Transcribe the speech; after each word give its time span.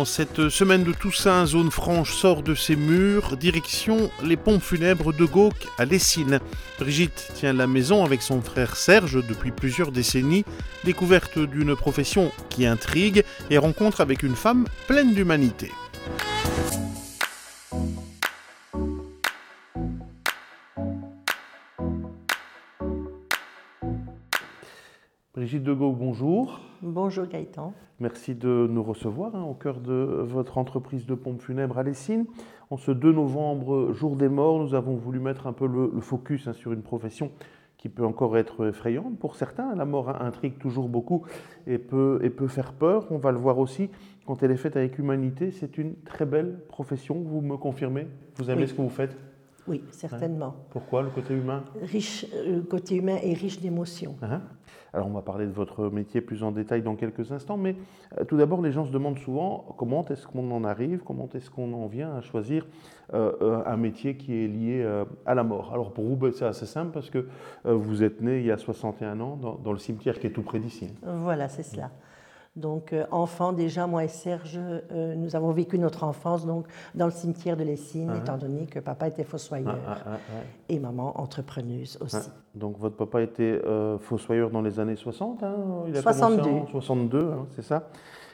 En 0.00 0.06
cette 0.06 0.48
semaine 0.48 0.82
de 0.82 0.92
Toussaint, 0.92 1.44
Zone 1.44 1.70
Franche 1.70 2.14
sort 2.14 2.42
de 2.42 2.54
ses 2.54 2.74
murs, 2.74 3.36
direction 3.36 4.10
les 4.22 4.38
pompes 4.38 4.62
funèbres 4.62 5.12
de 5.12 5.26
Gauque 5.26 5.66
à 5.76 5.84
Lessines. 5.84 6.40
Brigitte 6.78 7.32
tient 7.34 7.52
la 7.52 7.66
maison 7.66 8.02
avec 8.02 8.22
son 8.22 8.40
frère 8.40 8.76
Serge 8.76 9.22
depuis 9.26 9.50
plusieurs 9.50 9.92
décennies, 9.92 10.46
découverte 10.84 11.38
d'une 11.38 11.76
profession 11.76 12.32
qui 12.48 12.64
intrigue 12.64 13.24
et 13.50 13.58
rencontre 13.58 14.00
avec 14.00 14.22
une 14.22 14.36
femme 14.36 14.64
pleine 14.86 15.12
d'humanité. 15.12 15.70
Brigitte 25.32 25.62
de 25.62 25.72
Gauque, 25.72 25.96
bonjour. 25.96 26.58
Bonjour 26.82 27.24
Gaëtan. 27.24 27.72
Merci 28.00 28.34
de 28.34 28.66
nous 28.68 28.82
recevoir 28.82 29.36
hein, 29.36 29.44
au 29.44 29.54
cœur 29.54 29.78
de 29.78 30.24
votre 30.24 30.58
entreprise 30.58 31.06
de 31.06 31.14
pompes 31.14 31.40
funèbres 31.40 31.78
à 31.78 31.84
Lessines. 31.84 32.26
En 32.68 32.76
ce 32.76 32.90
2 32.90 33.12
novembre, 33.12 33.92
jour 33.92 34.16
des 34.16 34.28
morts, 34.28 34.58
nous 34.58 34.74
avons 34.74 34.96
voulu 34.96 35.20
mettre 35.20 35.46
un 35.46 35.52
peu 35.52 35.68
le, 35.68 36.00
focus 36.00 36.48
hein, 36.48 36.52
sur 36.52 36.72
une 36.72 36.82
profession 36.82 37.30
qui 37.78 37.88
peut 37.88 38.04
encore 38.04 38.36
être 38.36 38.66
effrayante 38.66 39.20
pour 39.20 39.36
certains. 39.36 39.72
La 39.76 39.84
mort 39.84 40.08
intrigue 40.20 40.58
toujours 40.58 40.88
beaucoup 40.88 41.22
et 41.68 41.78
peut, 41.78 42.18
et 42.24 42.30
peut 42.30 42.48
faire 42.48 42.72
peur. 42.72 43.06
On 43.12 43.18
va 43.18 43.30
le 43.30 43.38
voir 43.38 43.58
aussi 43.58 43.88
quand 44.26 44.42
elle 44.42 44.50
est 44.50 44.56
faite 44.56 44.74
avec 44.74 44.98
humanité. 44.98 45.52
C'est 45.52 45.78
une 45.78 45.94
très 46.02 46.26
belle 46.26 46.58
profession, 46.66 47.22
vous 47.24 47.40
me 47.40 47.56
confirmez? 47.56 48.08
Vous 48.34 48.50
aimez 48.50 48.66
ce 48.66 48.74
que 48.74 48.82
vous 48.82 48.88
faites? 48.88 49.16
Oui, 49.70 49.84
certainement. 49.92 50.56
Pourquoi 50.70 51.02
le 51.02 51.10
côté 51.10 51.32
humain? 51.32 51.62
Riche, 51.80 52.26
euh, 52.34 52.56
Le 52.56 52.62
côté 52.62 52.96
humain 52.96 53.18
est 53.22 53.34
riche 53.34 53.60
d'émotions. 53.60 54.16
Uh-huh. 54.20 54.40
Alors 54.92 55.06
on 55.06 55.12
va 55.12 55.22
parler 55.22 55.46
de 55.46 55.52
votre 55.52 55.88
métier 55.90 56.20
plus 56.20 56.42
en 56.42 56.50
détail 56.50 56.82
dans 56.82 56.96
quelques 56.96 57.30
instants, 57.30 57.56
mais 57.56 57.76
euh, 58.18 58.24
tout 58.24 58.36
d'abord 58.36 58.60
les 58.62 58.72
gens 58.72 58.84
se 58.84 58.90
demandent 58.90 59.20
souvent 59.20 59.76
comment 59.78 60.04
est-ce 60.06 60.26
qu'on 60.26 60.50
en 60.50 60.64
arrive, 60.64 61.02
comment 61.06 61.28
est-ce 61.32 61.48
qu'on 61.48 61.72
en 61.72 61.86
vient 61.86 62.16
à 62.16 62.20
choisir 62.20 62.66
euh, 63.14 63.62
un 63.64 63.76
métier 63.76 64.16
qui 64.16 64.34
est 64.34 64.48
lié 64.48 64.84
à 65.24 65.36
la 65.36 65.44
mort. 65.44 65.70
Alors 65.72 65.92
pour 65.92 66.04
vous 66.04 66.16
ben, 66.16 66.32
c'est 66.32 66.44
assez 66.44 66.66
simple 66.66 66.90
parce 66.92 67.08
que 67.08 67.28
vous 67.64 68.02
êtes 68.02 68.20
né 68.20 68.40
il 68.40 68.46
y 68.46 68.50
a 68.50 68.58
61 68.58 69.20
ans 69.20 69.36
dans, 69.36 69.54
dans, 69.54 69.72
le 69.72 69.78
cimetière 69.78 70.18
qui 70.18 70.26
est 70.26 70.30
tout 70.30 70.42
près 70.42 70.58
d'ici. 70.58 70.88
Voilà, 71.04 71.48
c'est 71.48 71.62
cela. 71.62 71.92
Donc, 72.56 72.92
euh, 72.92 73.04
enfant, 73.12 73.52
déjà, 73.52 73.86
moi 73.86 74.02
et 74.02 74.08
Serge, 74.08 74.58
euh, 74.58 75.14
nous 75.14 75.36
avons 75.36 75.52
vécu 75.52 75.78
notre 75.78 76.02
enfance 76.02 76.44
donc, 76.44 76.66
dans 76.96 77.04
le 77.04 77.12
cimetière 77.12 77.56
de 77.56 77.62
Lessines, 77.62 78.10
ah. 78.12 78.18
étant 78.18 78.36
donné 78.38 78.66
que 78.66 78.80
papa 78.80 79.06
était 79.06 79.22
fossoyeur 79.22 79.78
ah, 79.86 79.96
ah, 80.04 80.18
et 80.68 80.80
maman 80.80 81.20
entrepreneuse 81.20 81.96
aussi. 82.00 82.28
donc, 82.56 82.76
votre 82.78 82.96
papa 82.96 83.22
était 83.22 83.60
euh, 83.64 83.98
fossoyeur 83.98 84.50
dans 84.50 84.62
les 84.62 84.80
années 84.80 84.96
60 84.96 85.44
hein 85.44 85.54
Il 85.86 85.96
a 85.96 86.02
62. 86.02 86.50
62, 86.72 87.18
hein, 87.18 87.46
c'est 87.54 87.62
ça 87.62 87.88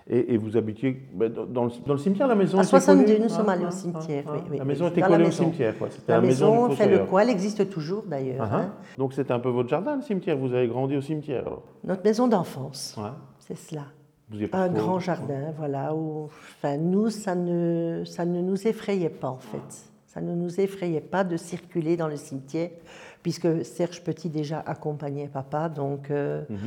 et, 0.09 0.37
vous 0.37 0.56
habitiez 0.56 1.03
ben, 1.14 1.33
dans, 1.33 1.64
le, 1.64 1.70
dans, 1.84 1.94
le, 1.94 1.98
cimetière, 1.98 2.28
la 2.28 2.37
maison 2.37 2.61
À 2.61 2.62
62, 2.62 3.19
nous 3.19 3.28
sommes 3.28 3.48
allés 3.48 3.67
au 3.67 3.72
cimetière. 3.72 4.22
la 4.56 4.64
maison 4.64 4.87
était 4.87 5.03
collée 5.03 5.27
au 5.27 5.33
cimetière. 5.33 5.77
Quoi. 5.77 5.89
La, 6.06 6.20
maison, 6.20 6.70
fait 6.70 6.87
le 6.87 7.05
quoi 7.06 7.25
Elle 7.25 7.31
existe 7.31 7.69
toujours 7.69 8.05
d'ailleurs. 8.06 8.55
Hein. 8.55 8.72
Donc 8.98 9.14
c'était 9.14 9.33
un 9.33 9.41
peu 9.41 9.48
votre 9.48 9.69
jardin, 9.69 9.97
le 9.97 10.03
cimetière. 10.03 10.37
Vous 10.37 10.55
avez 10.55 10.69
grandi 10.69 10.97
au 10.97 11.00
cimetière. 11.00 11.44
Notre 11.83 12.05
maison 12.05 12.28
d'enfance. 12.28 12.97
C'est 13.41 13.56
cela 13.56 13.83
un 14.52 14.69
grand 14.69 14.98
jardin, 14.98 15.52
voilà. 15.56 15.94
Où, 15.94 16.24
enfin, 16.58 16.77
nous, 16.77 17.10
ça 17.10 17.34
ne, 17.34 18.02
ça 18.05 18.24
ne 18.24 18.41
nous 18.41 18.66
effrayait 18.66 19.10
pas, 19.10 19.28
en 19.28 19.38
fait. 19.38 19.84
Ça 20.06 20.20
ne 20.20 20.34
nous 20.34 20.60
effrayait 20.60 21.00
pas 21.00 21.24
de 21.24 21.36
circuler 21.36 21.96
dans 21.96 22.08
le 22.08 22.16
cimetière, 22.16 22.70
puisque 23.22 23.64
Serge 23.64 24.02
Petit 24.02 24.28
déjà 24.28 24.60
accompagnait 24.60 25.28
papa. 25.28 25.69
Donc, 25.69 26.10
euh, 26.10 26.42
mhm. 26.48 26.59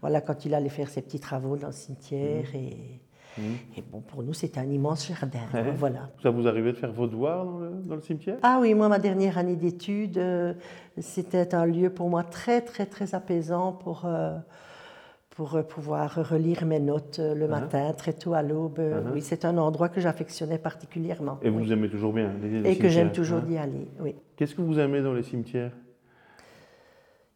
voilà, 0.00 0.20
quand 0.20 0.44
il 0.44 0.54
allait 0.54 0.68
faire 0.68 0.88
ses 0.88 1.02
petits 1.02 1.20
travaux 1.20 1.56
dans 1.56 1.68
le 1.68 1.72
cimetière. 1.72 2.44
Mhm. 2.52 2.60
Et, 2.60 3.00
mhm. 3.38 3.56
et, 3.76 3.82
bon, 3.82 4.00
pour 4.00 4.22
nous, 4.22 4.34
c'était 4.34 4.60
un 4.60 4.70
immense 4.70 5.08
jardin. 5.08 5.40
voilà. 5.76 6.10
Ça 6.22 6.30
vous 6.30 6.46
arrivait 6.46 6.72
de 6.72 6.76
faire 6.76 6.92
vos 6.92 7.06
devoirs 7.06 7.44
dans 7.44 7.58
le, 7.58 7.70
dans 7.70 7.96
le 7.96 8.02
cimetière? 8.02 8.36
Ah 8.42 8.58
oui, 8.60 8.74
moi, 8.74 8.88
ma 8.88 8.98
dernière 8.98 9.38
année 9.38 9.56
d'études, 9.56 10.18
euh, 10.18 10.54
c'était 10.98 11.54
un 11.54 11.66
lieu 11.66 11.90
pour 11.90 12.10
moi 12.10 12.22
très, 12.22 12.60
très, 12.60 12.86
très 12.86 13.14
apaisant 13.14 13.72
pour. 13.72 14.04
Euh, 14.04 14.36
pour 15.38 15.54
euh, 15.54 15.62
pouvoir 15.62 16.28
relire 16.28 16.66
mes 16.66 16.80
notes 16.80 17.20
euh, 17.20 17.32
le 17.32 17.46
uh-huh. 17.46 17.48
matin, 17.48 17.92
très 17.96 18.12
tôt 18.12 18.34
à 18.34 18.42
l'aube. 18.42 18.80
Uh-huh. 18.80 19.12
Oui, 19.14 19.20
c'est 19.22 19.44
un 19.44 19.56
endroit 19.56 19.88
que 19.88 20.00
j'affectionnais 20.00 20.58
particulièrement. 20.58 21.38
Et 21.42 21.48
vous 21.48 21.72
aimez 21.72 21.88
toujours 21.88 22.12
bien 22.12 22.32
les, 22.42 22.68
Et 22.68 22.76
que 22.76 22.88
j'aime 22.88 23.12
toujours 23.12 23.42
d'y 23.42 23.56
aller, 23.56 23.86
oui. 24.00 24.16
Qu'est-ce 24.34 24.56
que 24.56 24.62
vous 24.62 24.80
aimez 24.80 25.00
dans 25.00 25.14
les 25.14 25.22
cimetières? 25.22 25.70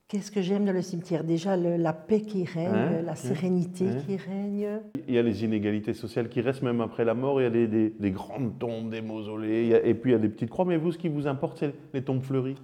Qu'est-ce 0.08 0.32
que 0.32 0.42
j'aime 0.42 0.64
dans 0.64 0.72
le 0.72 0.82
cimetière 0.82 1.22
Déjà 1.22 1.56
la 1.56 1.92
paix 1.92 2.22
qui 2.22 2.44
règne, 2.44 2.74
hein? 2.74 3.02
la 3.04 3.12
hein? 3.12 3.14
sérénité 3.14 3.88
hein? 3.88 3.96
qui 4.04 4.16
règne. 4.16 4.80
Il 5.06 5.14
y 5.14 5.18
a 5.18 5.22
les 5.22 5.44
inégalités 5.44 5.94
sociales 5.94 6.28
qui 6.28 6.40
restent 6.40 6.62
même 6.62 6.80
après 6.80 7.04
la 7.04 7.14
mort. 7.14 7.40
Il 7.40 7.44
y 7.44 7.46
a 7.46 7.50
des, 7.50 7.90
des, 7.90 8.10
grandes 8.10 8.58
tombes, 8.58 8.90
des 8.90 9.00
mausolées, 9.00 9.80
et 9.84 9.94
puis 9.94 10.10
il 10.10 10.14
y 10.14 10.16
a 10.16 10.20
des 10.20 10.28
petites 10.28 10.50
croix. 10.50 10.64
Mais 10.64 10.76
vous, 10.76 10.90
ce 10.90 10.98
qui 10.98 11.08
vous 11.08 11.28
importe, 11.28 11.58
c'est 11.58 11.72
les 11.94 12.02
tombes 12.02 12.22
fleuries? 12.22 12.56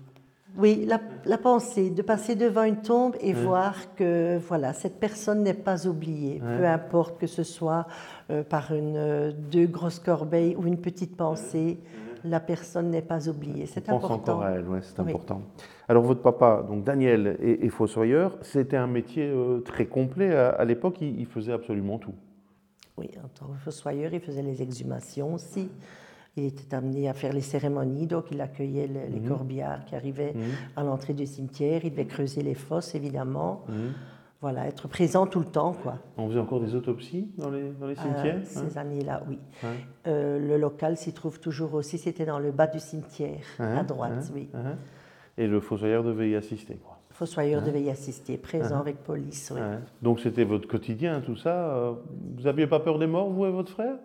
Oui, 0.59 0.89
la, 1.25 1.39
pensée, 1.39 1.91
de 1.91 2.03
passer 2.03 2.35
devant 2.35 2.65
une 2.65 2.83
tombe 2.83 3.15
et 3.21 3.33
voir 3.33 3.95
que 3.95 4.39
voilà, 4.39 4.73
cette 4.73 4.99
personne 4.99 5.45
n'est 5.45 5.55
pas 5.55 5.87
oubliée, 5.87 6.41
peu 6.41 6.67
importe 6.67 7.21
que 7.21 7.29
ce 7.29 7.45
soit 7.45 7.87
euh, 8.31 8.43
par 8.43 8.75
une, 8.75 8.97
euh, 8.97 9.33
deux 9.33 9.67
grosses 9.67 10.01
corbeilles 10.01 10.57
ou 10.57 10.67
une 10.67 10.81
petite 10.81 11.17
pensée, 11.17 11.79
la 12.25 12.41
personne 12.41 12.91
n'est 12.91 13.03
pas 13.03 13.29
oubliée. 13.29 13.67
C'est 13.67 13.89
important. 13.89 14.09
Pense 14.09 14.29
encore 14.29 14.43
à 14.43 14.51
elle, 14.51 14.67
ouais, 14.67 14.81
c'est 14.83 14.99
important. 14.99 15.43
Alors 15.89 16.03
votre 16.03 16.23
papa, 16.23 16.65
donc 16.69 16.83
Daniel, 16.83 17.39
est, 17.41 17.69
fossoyeur. 17.69 18.37
C'était 18.43 18.77
un 18.77 18.89
métier 18.89 19.31
euh, 19.31 19.61
très 19.61 19.87
complet 19.87 20.35
à, 20.35 20.65
l'époque. 20.65 20.97
Il, 21.01 21.21
il, 21.21 21.27
faisait 21.27 21.53
absolument 21.53 21.99
tout. 21.99 22.15
Oui, 22.97 23.09
en 23.25 23.29
tant 23.29 23.53
que 23.53 23.59
fossoyeur, 23.61 24.13
il 24.13 24.21
faisait 24.21 24.43
les 24.43 24.61
exhumations 24.61 25.35
aussi. 25.35 25.71
Il 26.39 26.47
était 26.47 26.75
amené 26.75 27.09
à 27.09 27.15
faire 27.15 27.33
les 27.33 27.41
cérémonies, 27.41 28.07
donc 28.07 28.27
il 28.31 28.41
accueillait 28.41 28.87
les, 28.87 29.21
mhm. 29.21 29.29
corbillards 29.29 29.85
qui 29.85 29.97
arrivaient 29.97 30.35
mhm. 30.35 30.43
à 30.77 30.85
l'entrée 30.85 31.13
du 31.13 31.27
cimetière. 31.27 31.81
Il 31.85 31.91
devait 31.91 32.07
creuser 32.07 32.43
les 32.43 32.55
fosses, 32.55 32.95
évidemment. 32.95 33.65
Mhm. 33.69 33.93
Voilà, 34.41 34.69
être 34.69 34.87
présent 34.87 35.27
tout 35.27 35.41
le 35.41 35.47
temps, 35.47 35.73
quoi. 35.73 35.99
On 36.17 36.29
faisait 36.29 36.39
encore 36.39 36.61
des 36.61 36.77
autopsies 36.77 37.29
dans 37.37 37.51
les, 37.51 37.71
dans 37.73 37.89
les 37.89 37.97
cimetières 37.97 38.37
euh, 38.37 38.45
Ces 38.45 38.79
années-là, 38.79 39.25
oui. 39.29 39.37
Euh, 40.07 40.39
le 40.39 40.57
local 40.57 40.97
s'y 40.97 41.13
trouve 41.13 41.41
toujours 41.41 41.75
aussi. 41.75 41.99
C'était 41.99 42.25
dans 42.25 42.39
le 42.39 42.53
bas 42.53 42.69
du 42.69 42.79
cimetière, 42.79 43.43
à 43.59 43.83
droite, 43.83 44.31
oui. 44.33 44.49
Et 45.37 45.49
le 45.49 45.61
fossoyeur 45.61 46.05
devait 46.05 46.31
y 46.31 46.37
assister, 46.37 46.77
quoi. 46.77 46.99
Le 47.11 47.15
fossoyeur 47.17 47.63
devait 47.63 47.83
y 47.83 47.91
assister, 47.91 48.37
présent 48.37 48.79
avec 48.79 48.99
police, 48.99 49.53
oui. 49.53 49.61
Donc 50.03 50.21
c'était 50.21 50.45
votre 50.45 50.69
quotidien, 50.69 51.21
tout 51.21 51.37
ça. 51.37 51.75
Euh, 51.75 51.93
vous 52.37 52.45
n'aviez 52.45 52.69
pas 52.69 52.79
peur 52.79 53.01
des 53.01 53.09
morts, 53.09 53.31
vous 53.31 53.45
et 53.45 53.51
votre 53.51 53.73
frère? 53.73 53.97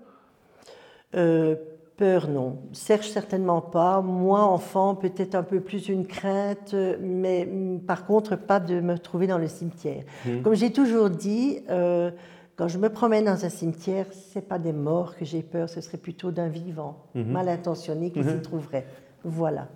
Peur, 1.97 2.27
non. 2.27 2.57
Serge, 2.71 3.07
certainement 3.09 3.61
pas. 3.61 4.01
Moi, 4.01 4.41
enfant, 4.41 4.95
peut-être 4.95 5.35
un 5.35 5.43
peu 5.43 5.59
plus 5.59 5.89
une 5.89 6.07
crainte, 6.07 6.75
mais 6.99 7.45
mm, 7.45 7.81
par 7.81 8.05
contre, 8.05 8.35
pas 8.35 8.59
de 8.59 8.79
me 8.79 8.97
trouver 8.97 9.27
dans 9.27 9.37
le 9.37 9.47
cimetière. 9.47 10.03
Mmh. 10.25 10.41
Comme 10.41 10.55
j'ai 10.55 10.71
toujours 10.71 11.11
dit, 11.11 11.59
euh, 11.69 12.09
quand 12.55 12.67
je 12.67 12.79
me 12.79 12.89
promène 12.89 13.25
dans 13.25 13.45
un 13.45 13.49
cimetière, 13.49 14.07
ce 14.11 14.39
n'est 14.39 14.45
pas 14.45 14.57
des 14.57 14.73
morts 14.73 15.15
que 15.15 15.23
j'ai 15.23 15.43
peur, 15.43 15.69
ce 15.69 15.81
serait 15.81 15.99
plutôt 15.99 16.31
d'un 16.31 16.47
vivant, 16.47 16.97
mmh. 17.13 17.21
mal 17.23 17.47
intentionné 17.47 18.09
qui 18.09 18.23
s'y 18.23 18.29
mmh. 18.29 18.41
trouverait. 18.41 18.87
Voilà. 19.23 19.69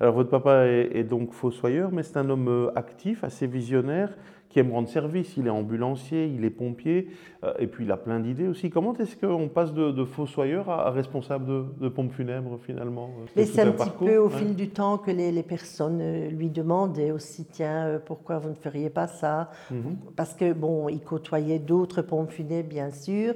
Alors, 0.00 0.14
votre 0.14 0.28
papa 0.28 0.66
est, 0.66 0.90
est 0.98 1.04
donc 1.04 1.32
fossoyeur, 1.32 1.90
mais 1.92 2.02
c'est 2.02 2.18
un 2.18 2.28
homme 2.28 2.48
euh, 2.48 2.70
actif, 2.74 3.24
assez 3.24 3.46
visionnaire 3.46 4.10
qui 4.56 4.60
aime 4.60 4.72
rendre 4.72 4.88
service. 4.88 5.36
Il 5.36 5.48
est 5.48 5.50
ambulancier, 5.50 6.32
il 6.34 6.42
est 6.46 6.50
pompier, 6.50 7.08
euh, 7.44 7.52
et 7.58 7.66
puis 7.66 7.84
il 7.84 7.92
a 7.92 7.98
plein 7.98 8.20
d'idées 8.20 8.48
aussi. 8.48 8.70
Comment 8.70 8.94
est-ce 8.94 9.14
qu'on 9.14 9.48
passe 9.48 9.74
de, 9.74 10.04
fossoyeur 10.06 10.70
à, 10.70 10.90
responsable 10.90 11.44
de, 11.44 11.64
de 11.78 11.88
pompe 11.90 12.12
funèbre 12.12 12.58
finalement 12.64 13.10
Mais 13.36 13.44
c'est 13.44 13.60
un, 13.60 13.72
petit 13.72 13.90
peu 13.90 14.16
au 14.16 14.30
fil 14.30 14.56
du 14.56 14.70
temps 14.70 14.96
que 14.96 15.10
les, 15.10 15.42
personnes 15.42 16.00
euh, 16.00 16.30
lui 16.30 16.48
demandaient 16.48 17.10
aussi, 17.10 17.44
tiens, 17.44 17.86
euh, 17.86 17.98
pourquoi 18.02 18.38
vous 18.38 18.48
ne 18.48 18.54
feriez 18.54 18.88
pas 18.88 19.06
ça 19.06 19.50
mhm. 19.70 19.98
Parce 20.16 20.32
que, 20.32 20.54
bon, 20.54 20.88
il 20.88 21.00
côtoyait 21.00 21.58
d'autres 21.58 22.00
pompes 22.00 22.30
funèbres, 22.30 22.70
bien 22.70 22.90
sûr. 22.90 23.34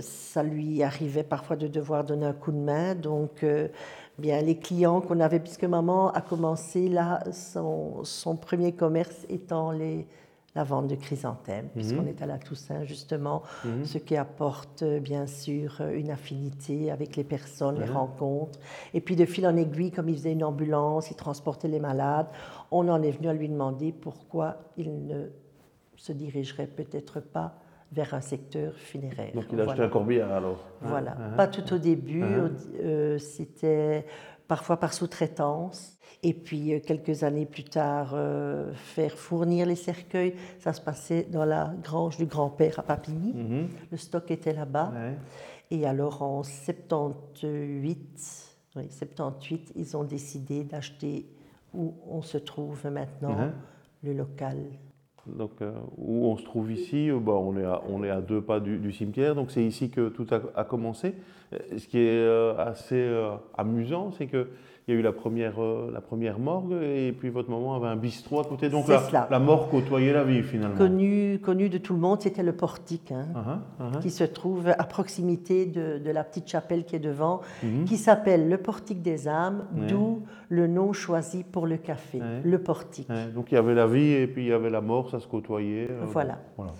ça 0.00 0.42
lui 0.42 0.82
arrivait 0.82 1.24
parfois 1.24 1.56
de 1.56 1.66
devoir 1.66 2.04
donner 2.04 2.24
un 2.24 2.32
coup 2.32 2.52
de 2.52 2.56
main, 2.72 2.94
donc 2.94 3.44
bien 4.18 4.40
les 4.40 4.58
clients 4.58 5.00
qu'on 5.00 5.20
avait, 5.20 5.40
puisque 5.40 5.64
maman 5.64 6.10
a 6.12 6.20
commencé 6.20 6.88
là, 6.88 7.22
son, 7.32 8.04
son 8.04 8.36
premier 8.36 8.72
commerce 8.72 9.26
étant 9.28 9.70
les, 9.70 10.06
la 10.54 10.62
vente 10.62 10.86
de 10.86 10.94
chrysanthèmes, 10.94 11.68
puisqu'on 11.74 12.02
mhm. 12.02 12.08
est 12.08 12.22
à 12.22 12.26
la 12.26 12.38
Toussaint 12.38 12.84
justement, 12.84 13.42
mhm. 13.64 13.84
ce 13.84 13.98
qui 13.98 14.16
apporte 14.16 14.84
bien 14.84 15.26
sûr 15.26 15.80
une 15.92 16.10
affinité 16.10 16.90
avec 16.90 17.16
les 17.16 17.24
personnes, 17.24 17.80
les 17.80 17.90
rencontres. 17.90 18.58
Et 18.92 19.00
puis 19.00 19.16
de 19.16 19.24
fil 19.24 19.46
en 19.46 19.56
aiguille, 19.56 19.90
comme 19.90 20.08
il 20.08 20.16
faisait 20.16 20.32
une 20.32 20.44
ambulance, 20.44 21.10
il 21.10 21.16
transportait 21.16 21.68
les 21.68 21.80
malades, 21.80 22.28
on 22.70 22.88
en 22.88 23.02
est 23.02 23.10
venu 23.10 23.28
à 23.28 23.32
lui 23.32 23.48
demander 23.48 23.92
pourquoi 23.92 24.58
il 24.76 25.06
ne 25.06 25.26
se 25.96 26.12
dirigerait 26.12 26.66
peut-être 26.66 27.20
pas 27.20 27.54
vers 27.94 28.12
un 28.14 28.20
secteur 28.20 28.74
funéraire. 28.74 29.32
Donc 29.34 29.44
il 29.52 29.60
a 29.60 29.64
acheté 29.64 29.82
un 29.82 29.88
corbillard 29.88 30.32
alors 30.32 30.68
Voilà, 30.80 31.12
uh-huh. 31.12 31.36
pas 31.36 31.46
tout 31.46 31.72
au 31.72 31.78
début, 31.78 32.22
uh-huh. 32.22 32.50
euh, 32.82 33.18
c'était 33.18 34.04
parfois 34.48 34.78
par 34.78 34.92
sous-traitance. 34.92 35.92
Et 36.22 36.34
puis 36.34 36.72
euh, 36.72 36.80
quelques 36.80 37.22
années 37.22 37.46
plus 37.46 37.64
tard, 37.64 38.12
euh, 38.14 38.72
faire 38.74 39.12
fournir 39.12 39.66
les 39.66 39.76
cercueils, 39.76 40.34
ça 40.58 40.72
se 40.72 40.80
passait 40.80 41.24
dans 41.30 41.44
la 41.44 41.72
grange 41.82 42.16
du 42.16 42.26
grand-père 42.26 42.78
à 42.80 42.82
Papigny. 42.82 43.32
Mm-hmm. 43.32 43.66
Le 43.92 43.96
stock 43.96 44.30
était 44.30 44.54
là-bas. 44.54 44.92
Et 45.70 45.86
alors 45.86 46.22
en 46.22 46.42
78, 46.42 47.98
oui, 48.76 48.86
78, 48.90 49.72
ils 49.76 49.96
ont 49.96 50.04
décidé 50.04 50.64
d'acheter 50.64 51.26
où 51.72 51.94
on 52.08 52.22
se 52.22 52.38
trouve 52.38 52.86
maintenant, 52.86 53.36
uh-huh. 53.36 53.52
le 54.02 54.12
local. 54.14 54.58
Donc, 55.26 55.52
euh, 55.62 55.72
où 55.96 56.26
on 56.26 56.36
se 56.36 56.44
trouve 56.44 56.70
ici, 56.70 57.10
bah, 57.10 57.32
on, 57.32 57.56
est 57.56 57.64
à, 57.64 57.82
on 57.88 58.04
est 58.04 58.10
à 58.10 58.20
deux 58.20 58.40
pas 58.40 58.60
du, 58.60 58.92
cimetière, 58.92 59.34
donc 59.34 59.50
c'est 59.50 59.64
ici 59.64 59.90
que 59.90 60.08
tout 60.08 60.26
a, 60.30 60.40
a, 60.60 60.64
commencé. 60.64 61.14
Ce 61.76 61.86
qui 61.86 61.98
est 61.98 62.58
assez 62.58 63.08
amusant, 63.56 64.10
c'est 64.12 64.26
que 64.26 64.48
il 64.86 64.92
y 64.92 64.96
a 64.96 65.00
eu 65.00 65.02
la 65.02 65.12
première, 65.12 65.62
euh, 65.62 65.90
la 65.90 66.02
première 66.02 66.38
morgue 66.38 66.74
et 66.82 67.12
puis 67.12 67.30
votre 67.30 67.48
maman 67.48 67.74
avait 67.74 67.86
un 67.86 67.96
bistrot 67.96 68.40
à 68.40 68.44
côté. 68.44 68.68
Donc 68.68 68.86
la, 68.88 69.28
la, 69.30 69.38
mort 69.38 69.70
côtoyait 69.70 70.12
la 70.12 70.24
vie 70.24 70.42
finalement. 70.42 70.76
Connu, 70.76 71.38
connu 71.42 71.70
de 71.70 71.78
tout 71.78 71.94
le 71.94 72.00
monde, 72.00 72.20
c'était 72.20 72.42
le 72.42 72.52
portique 72.52 73.10
hein, 73.10 73.26
uh-huh, 73.34 73.82
uh-huh. 73.82 74.00
qui 74.00 74.10
se 74.10 74.24
trouve 74.24 74.68
à 74.68 74.84
proximité 74.84 75.64
de, 75.64 75.98
de, 75.98 76.10
la 76.10 76.22
petite 76.22 76.48
chapelle 76.48 76.84
qui 76.84 76.96
est 76.96 77.00
devant, 77.00 77.40
mm-hmm. 77.64 77.84
qui 77.84 77.96
s'appelle 77.96 78.50
le 78.50 78.58
portique 78.58 79.00
des 79.00 79.26
âmes, 79.26 79.64
d'où 79.88 80.22
le 80.50 80.66
nom 80.66 80.92
choisi 80.92 81.44
pour 81.44 81.66
le 81.66 81.78
café, 81.78 82.20
le 82.44 82.58
portique. 82.58 83.08
Donc 83.34 83.52
il 83.52 83.54
y 83.54 83.58
avait 83.58 83.74
la 83.74 83.86
vie 83.86 84.12
et 84.12 84.26
puis 84.26 84.44
il 84.44 84.48
y 84.48 84.52
avait 84.52 84.70
la 84.70 84.82
mort, 84.82 85.10
ça 85.10 85.18
se 85.18 85.26
côtoyait. 85.26 85.88
Euh, 85.90 86.04
voilà. 86.06 86.38
voilà. 86.56 86.72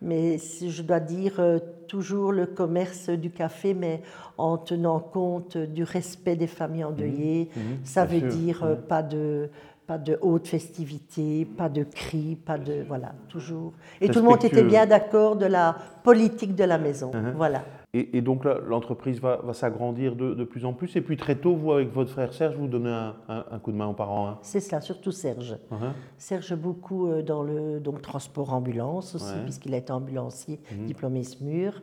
Mais 0.00 0.38
je 0.38 0.82
dois 0.82 1.00
dire 1.00 1.34
euh, 1.38 1.58
toujours 1.92 2.32
le 2.32 2.46
commerce 2.46 3.10
du 3.10 3.30
café, 3.30 3.74
mais 3.74 4.00
en 4.38 4.56
tenant 4.56 4.98
compte 4.98 5.58
du 5.58 5.84
respect 5.84 6.36
des 6.36 6.46
familles 6.46 6.84
endeuillées. 6.84 7.50
Mmh, 7.54 7.60
mmh, 7.60 7.84
ça 7.84 8.06
veut 8.06 8.22
dire 8.22 8.64
euh, 8.64 8.76
pas 8.76 9.02
de 9.02 9.50
pas 9.86 9.98
de 9.98 10.16
haute 10.22 10.48
festivité, 10.48 11.44
pas 11.44 11.68
de 11.68 11.82
cris, 11.82 12.36
pas 12.36 12.56
de 12.56 12.82
voilà 12.88 13.12
toujours. 13.28 13.74
Et 14.00 14.08
tout 14.08 14.20
le 14.20 14.24
monde 14.24 14.42
était 14.42 14.64
bien 14.64 14.86
d'accord 14.86 15.36
de 15.36 15.44
la 15.44 15.76
politique 16.02 16.54
de 16.54 16.64
la 16.64 16.78
maison. 16.78 17.10
Voilà. 17.36 17.62
Et, 17.94 18.22
donc 18.22 18.44
l'entreprise 18.44 19.20
va, 19.20 19.42
s'agrandir 19.52 20.16
de, 20.16 20.44
plus 20.44 20.64
en 20.64 20.72
plus. 20.72 20.96
Et 20.96 21.02
puis 21.02 21.18
très 21.18 21.34
tôt, 21.34 21.54
vous, 21.54 21.72
avec 21.72 21.92
votre 21.92 22.10
frère 22.10 22.32
Serge, 22.32 22.56
vous 22.56 22.66
donnez 22.66 22.88
un, 23.28 23.58
coup 23.58 23.70
de 23.70 23.76
main 23.76 23.86
aux 23.86 23.92
parents. 23.92 24.28
Hein. 24.28 24.38
C'est 24.40 24.60
cela, 24.60 24.80
surtout 24.80 25.12
Serge. 25.12 25.58
Uh-huh. 25.70 25.92
Serge 26.16 26.54
beaucoup 26.54 27.08
euh, 27.08 27.20
dans 27.20 27.42
le 27.42 27.80
donc, 27.80 28.00
transport 28.00 28.54
ambulance 28.54 29.14
aussi, 29.14 29.34
puisqu'il 29.44 29.74
a 29.74 29.76
été 29.76 29.92
ambulancier, 29.92 30.58
mm-hmm. 30.58 30.84
diplômé 30.86 31.22
SMUR. 31.22 31.82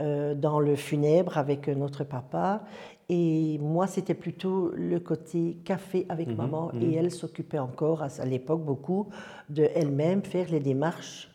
Euh, 0.00 0.34
dans 0.34 0.58
le 0.58 0.74
funèbre 0.74 1.38
avec 1.38 1.68
notre 1.68 2.02
papa. 2.02 2.64
Et 3.08 3.58
moi, 3.58 3.86
c'était 3.86 4.14
plutôt 4.14 4.72
le 4.74 4.98
côté 4.98 5.58
café 5.64 6.04
avec 6.08 6.30
mm-hmm. 6.30 6.34
maman. 6.34 6.72
Et 6.72 6.78
mm-hmm. 6.78 6.98
elle 6.98 7.10
s'occupait 7.12 7.60
encore, 7.60 8.02
à 8.02 8.24
l'époque, 8.24 8.64
beaucoup 8.64 9.06
de 9.50 9.68
elle-même 9.72 10.24
faire 10.24 10.50
les 10.50 10.58
démarches 10.58 11.30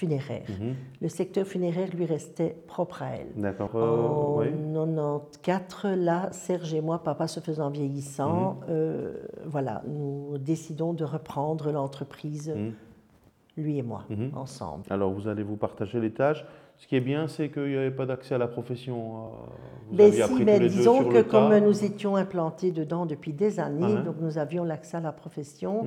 funéraire. 0.00 0.46
Mhm. 0.48 0.74
Le 1.02 1.08
secteur 1.08 1.46
funéraire 1.46 1.88
lui 1.94 2.06
restait 2.06 2.56
propre 2.66 3.02
à 3.02 3.16
elle. 3.16 3.32
D'accord. 3.36 3.74
en 3.74 5.22
94, 5.42 5.98
là, 5.98 6.28
Serge 6.32 6.72
et 6.72 6.80
moi, 6.80 7.02
papa 7.02 7.26
se 7.28 7.40
faisant 7.40 7.68
vieillissant, 7.68 8.54
mhm. 8.54 8.66
euh, 8.70 9.22
voilà, 9.44 9.82
nous 9.86 10.38
décidons 10.38 10.94
de 10.94 11.04
reprendre 11.04 11.70
l'entreprise, 11.70 12.48
mhm. 12.48 12.72
Lui 13.60 13.78
et 13.78 13.82
moi, 13.82 14.04
ensemble. 14.34 14.84
Alors, 14.90 15.12
vous 15.12 15.28
allez 15.28 15.42
vous 15.42 15.56
partager 15.56 16.00
les 16.00 16.10
tâches. 16.10 16.44
Ce 16.76 16.86
qui 16.86 16.96
est 16.96 17.00
bien, 17.00 17.28
c'est 17.28 17.50
qu'il 17.50 17.68
n'y 17.68 17.76
avait 17.76 17.90
pas 17.90 18.06
d'accès 18.06 18.34
à 18.34 18.38
la 18.38 18.48
profession. 18.48 18.96
Euh, 18.96 19.28
vous 19.90 19.96
mais 19.96 20.12
si, 20.12 20.44
mais 20.44 20.58
disons 20.60 21.04
que 21.04 21.20
comme 21.20 21.54
nous 21.58 21.84
étions 21.84 22.16
implantés 22.16 22.72
dedans 22.72 23.04
depuis 23.04 23.34
des 23.34 23.60
années, 23.60 23.96
uh-huh. 23.96 24.04
donc 24.04 24.16
nous 24.20 24.38
avions 24.38 24.64
l'accès 24.64 24.96
à 24.96 25.00
la 25.00 25.12
profession. 25.12 25.84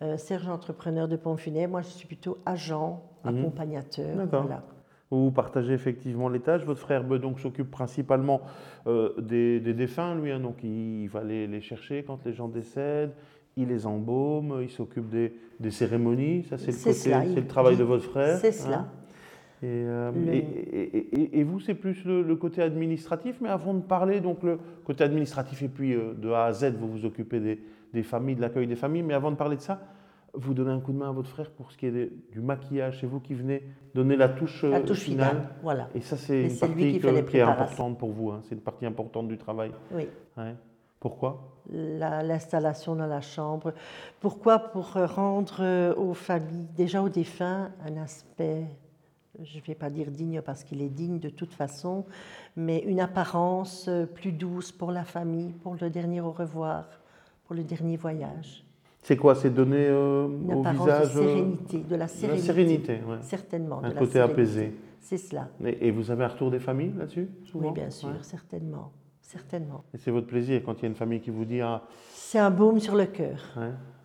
Euh, 0.00 0.16
Serge, 0.16 0.48
entrepreneur 0.48 1.08
de 1.08 1.16
pompes 1.16 1.40
funèbres, 1.40 1.72
moi 1.72 1.82
je 1.82 1.88
suis 1.88 2.06
plutôt 2.06 2.38
agent 2.46 3.02
Mhm. 3.24 3.38
accompagnateur. 3.38 4.26
Voilà. 4.30 4.62
Vous 5.10 5.30
partagez 5.30 5.72
effectivement 5.72 6.28
les 6.28 6.40
tâches. 6.40 6.64
Votre 6.64 6.80
frère 6.80 7.04
donc 7.04 7.40
s'occupe 7.40 7.70
principalement 7.70 8.42
euh, 8.86 9.18
des, 9.18 9.60
défunts, 9.60 10.14
lui. 10.14 10.30
Hein. 10.30 10.40
donc 10.40 10.62
il, 10.62 11.06
va 11.08 11.24
les, 11.24 11.46
les, 11.46 11.60
chercher 11.62 12.04
quand 12.06 12.24
les 12.26 12.34
gens 12.34 12.48
décèdent. 12.48 13.14
Il 13.56 13.68
les 13.68 13.86
embaume. 13.86 14.58
Il 14.60 14.68
s'occupe 14.68 15.08
des, 15.08 15.32
des, 15.60 15.70
cérémonies. 15.70 16.44
Ça, 16.44 16.58
c'est 16.58 16.72
le, 16.72 16.76
côté, 16.76 16.92
c'est 16.94 17.34
le 17.34 17.46
travail 17.46 17.76
de 17.76 17.84
votre 17.84 18.04
frère. 18.04 18.38
C'est 18.38 18.52
cela. 18.52 18.80
Hein. 18.80 18.88
Euh, 19.64 20.12
et, 20.32 20.38
et, 20.38 21.40
et, 21.40 21.42
vous, 21.42 21.58
c'est 21.58 21.74
plus 21.74 22.04
le, 22.04 22.36
côté 22.36 22.62
administratif. 22.62 23.38
Mais 23.40 23.48
avant 23.48 23.74
de 23.74 23.82
parler, 23.82 24.20
donc 24.20 24.42
le 24.42 24.58
côté 24.84 25.04
administratif 25.04 25.62
et 25.62 25.68
puis 25.68 25.94
euh, 25.94 26.14
de 26.14 26.30
A 26.30 26.44
à 26.44 26.52
Z, 26.52 26.74
vous 26.78 26.88
vous 26.88 27.04
occupez 27.04 27.40
des, 27.40 27.60
des 27.92 28.02
familles, 28.02 28.36
de 28.36 28.40
l'accueil 28.40 28.66
des 28.66 28.76
familles. 28.76 29.02
Mais 29.02 29.14
avant 29.14 29.30
de 29.30 29.36
parler 29.36 29.56
de 29.56 29.62
ça, 29.62 29.80
vous 30.34 30.54
donnez 30.54 30.70
un 30.70 30.80
coup 30.80 30.92
de 30.92 30.98
main 30.98 31.08
à 31.08 31.12
votre 31.12 31.30
frère 31.30 31.50
pour 31.50 31.72
ce 31.72 31.78
qui 31.78 31.86
est 31.86 32.10
du 32.30 32.40
maquillage. 32.40 33.00
C'est 33.00 33.06
vous 33.06 33.20
qui 33.20 33.34
venez 33.34 33.64
donner 33.94 34.16
la 34.16 34.28
touche, 34.28 34.62
la 34.64 34.80
touche 34.80 35.00
finale. 35.00 35.48
Voilà. 35.62 35.88
Et 35.94 36.00
ça, 36.00 36.16
c'est 36.16 36.42
une 36.42 36.56
partie 36.56 37.00
qui, 37.00 37.36
est 37.36 37.40
importante 37.40 37.98
pour 37.98 38.12
vous. 38.12 38.30
Hein. 38.30 38.40
C'est 38.44 38.54
une 38.54 38.60
partie 38.60 38.86
importante 38.86 39.26
du 39.26 39.38
travail. 39.38 39.72
Oui. 39.92 40.06
Pourquoi? 41.00 41.60
L'installation 41.70 42.96
dans 42.96 43.06
la 43.06 43.20
chambre. 43.20 43.72
Pourquoi? 44.20 44.58
Pour 44.58 44.94
rendre 44.94 45.58
euh, 45.60 45.94
aux 45.94 46.14
familles, 46.14 46.66
déjà 46.76 47.02
aux 47.02 47.08
défunts, 47.08 47.70
un 47.86 47.96
aspect, 47.98 48.64
je 49.42 49.58
ne 49.58 49.62
vais 49.62 49.74
pas 49.74 49.90
dire 49.90 50.10
digne 50.10 50.40
parce 50.40 50.64
qu'il 50.64 50.82
est 50.82 50.88
digne 50.88 51.18
de 51.18 51.28
toute 51.28 51.52
façon, 51.52 52.04
mais 52.56 52.80
une 52.80 53.00
apparence 53.00 53.86
euh, 53.88 54.06
plus 54.06 54.32
douce 54.32 54.72
pour 54.72 54.90
la 54.90 55.04
famille, 55.04 55.52
pour 55.52 55.76
le 55.80 55.90
dernier 55.90 56.20
au 56.20 56.32
revoir, 56.32 56.86
pour 57.44 57.54
le 57.54 57.62
dernier 57.62 57.96
voyage. 57.96 58.64
C'est 59.02 59.16
quoi? 59.16 59.34
C'est 59.34 59.50
donner 59.50 59.86
euh, 59.86 60.26
au 60.26 60.62
visage 60.62 61.14
de 61.14 61.20
sérénité, 61.20 61.78
de 61.78 61.96
la 61.96 62.08
sérénité. 62.08 62.26
De 62.26 62.32
la 62.32 62.38
sérénité, 62.38 63.00
Certainement. 63.22 63.80
Un 63.84 63.92
côté 63.92 64.20
apaisé. 64.20 64.74
C'est 65.00 65.16
cela. 65.16 65.48
Et, 65.64 65.90
vous 65.90 66.10
avez 66.10 66.24
un 66.24 66.28
retour 66.28 66.50
des 66.50 66.58
familles 66.58 66.92
là-dessus? 66.98 67.30
Oui, 67.54 67.70
bien 67.70 67.88
sûr, 67.88 68.22
certainement. 68.22 68.92
Certainement. 69.28 69.84
Et 69.92 69.98
c'est 69.98 70.10
votre 70.10 70.26
plaisir 70.26 70.62
quand 70.64 70.78
il 70.78 70.82
y 70.82 70.84
a 70.86 70.88
une 70.88 70.94
famille 70.94 71.20
qui 71.20 71.28
vous 71.28 71.44
dit 71.44 71.60
ah... 71.60 71.82
C'est 72.14 72.38
un 72.38 72.50
baume 72.50 72.80
sur 72.80 72.96
le 72.96 73.04
cœur 73.04 73.58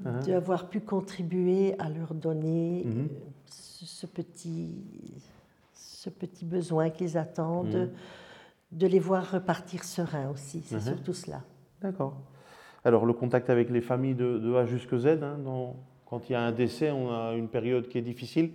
uh-huh. 0.04 0.26
d'avoir 0.26 0.68
pu 0.68 0.82
contribuer 0.82 1.80
à 1.80 1.90
leur 1.90 2.14
donner 2.14 2.84
mm-hmm. 2.86 2.90
euh, 2.90 3.08
ce, 3.46 4.06
petit, 4.06 4.84
ce 5.74 6.10
petit 6.10 6.44
besoin 6.44 6.90
qu'ils 6.90 7.18
attendent, 7.18 7.90
mm. 8.74 8.78
de 8.78 8.88
les 8.88 9.00
voir 9.00 9.32
repartir 9.32 9.86
sereins 9.86 10.30
aussi. 10.30 10.62
C'est 10.62 10.76
uh-huh. 10.76 10.90
surtout 10.90 11.14
cela. 11.14 11.42
D'accord. 11.82 12.18
Alors 12.84 13.06
le 13.06 13.14
contact 13.14 13.50
avec 13.50 13.70
les 13.70 13.80
familles 13.80 14.16
de, 14.16 14.56
A 14.56 14.66
jusqu'à 14.66 14.98
Z, 14.98 15.08
hein, 15.24 15.38
quand 16.06 16.30
il 16.30 16.34
y 16.34 16.36
a 16.36 16.42
un 16.42 16.52
décès, 16.52 16.92
on 16.92 17.10
a 17.12 17.34
une 17.34 17.48
période 17.48 17.88
qui 17.88 17.98
est 17.98 18.02
difficile. 18.02 18.52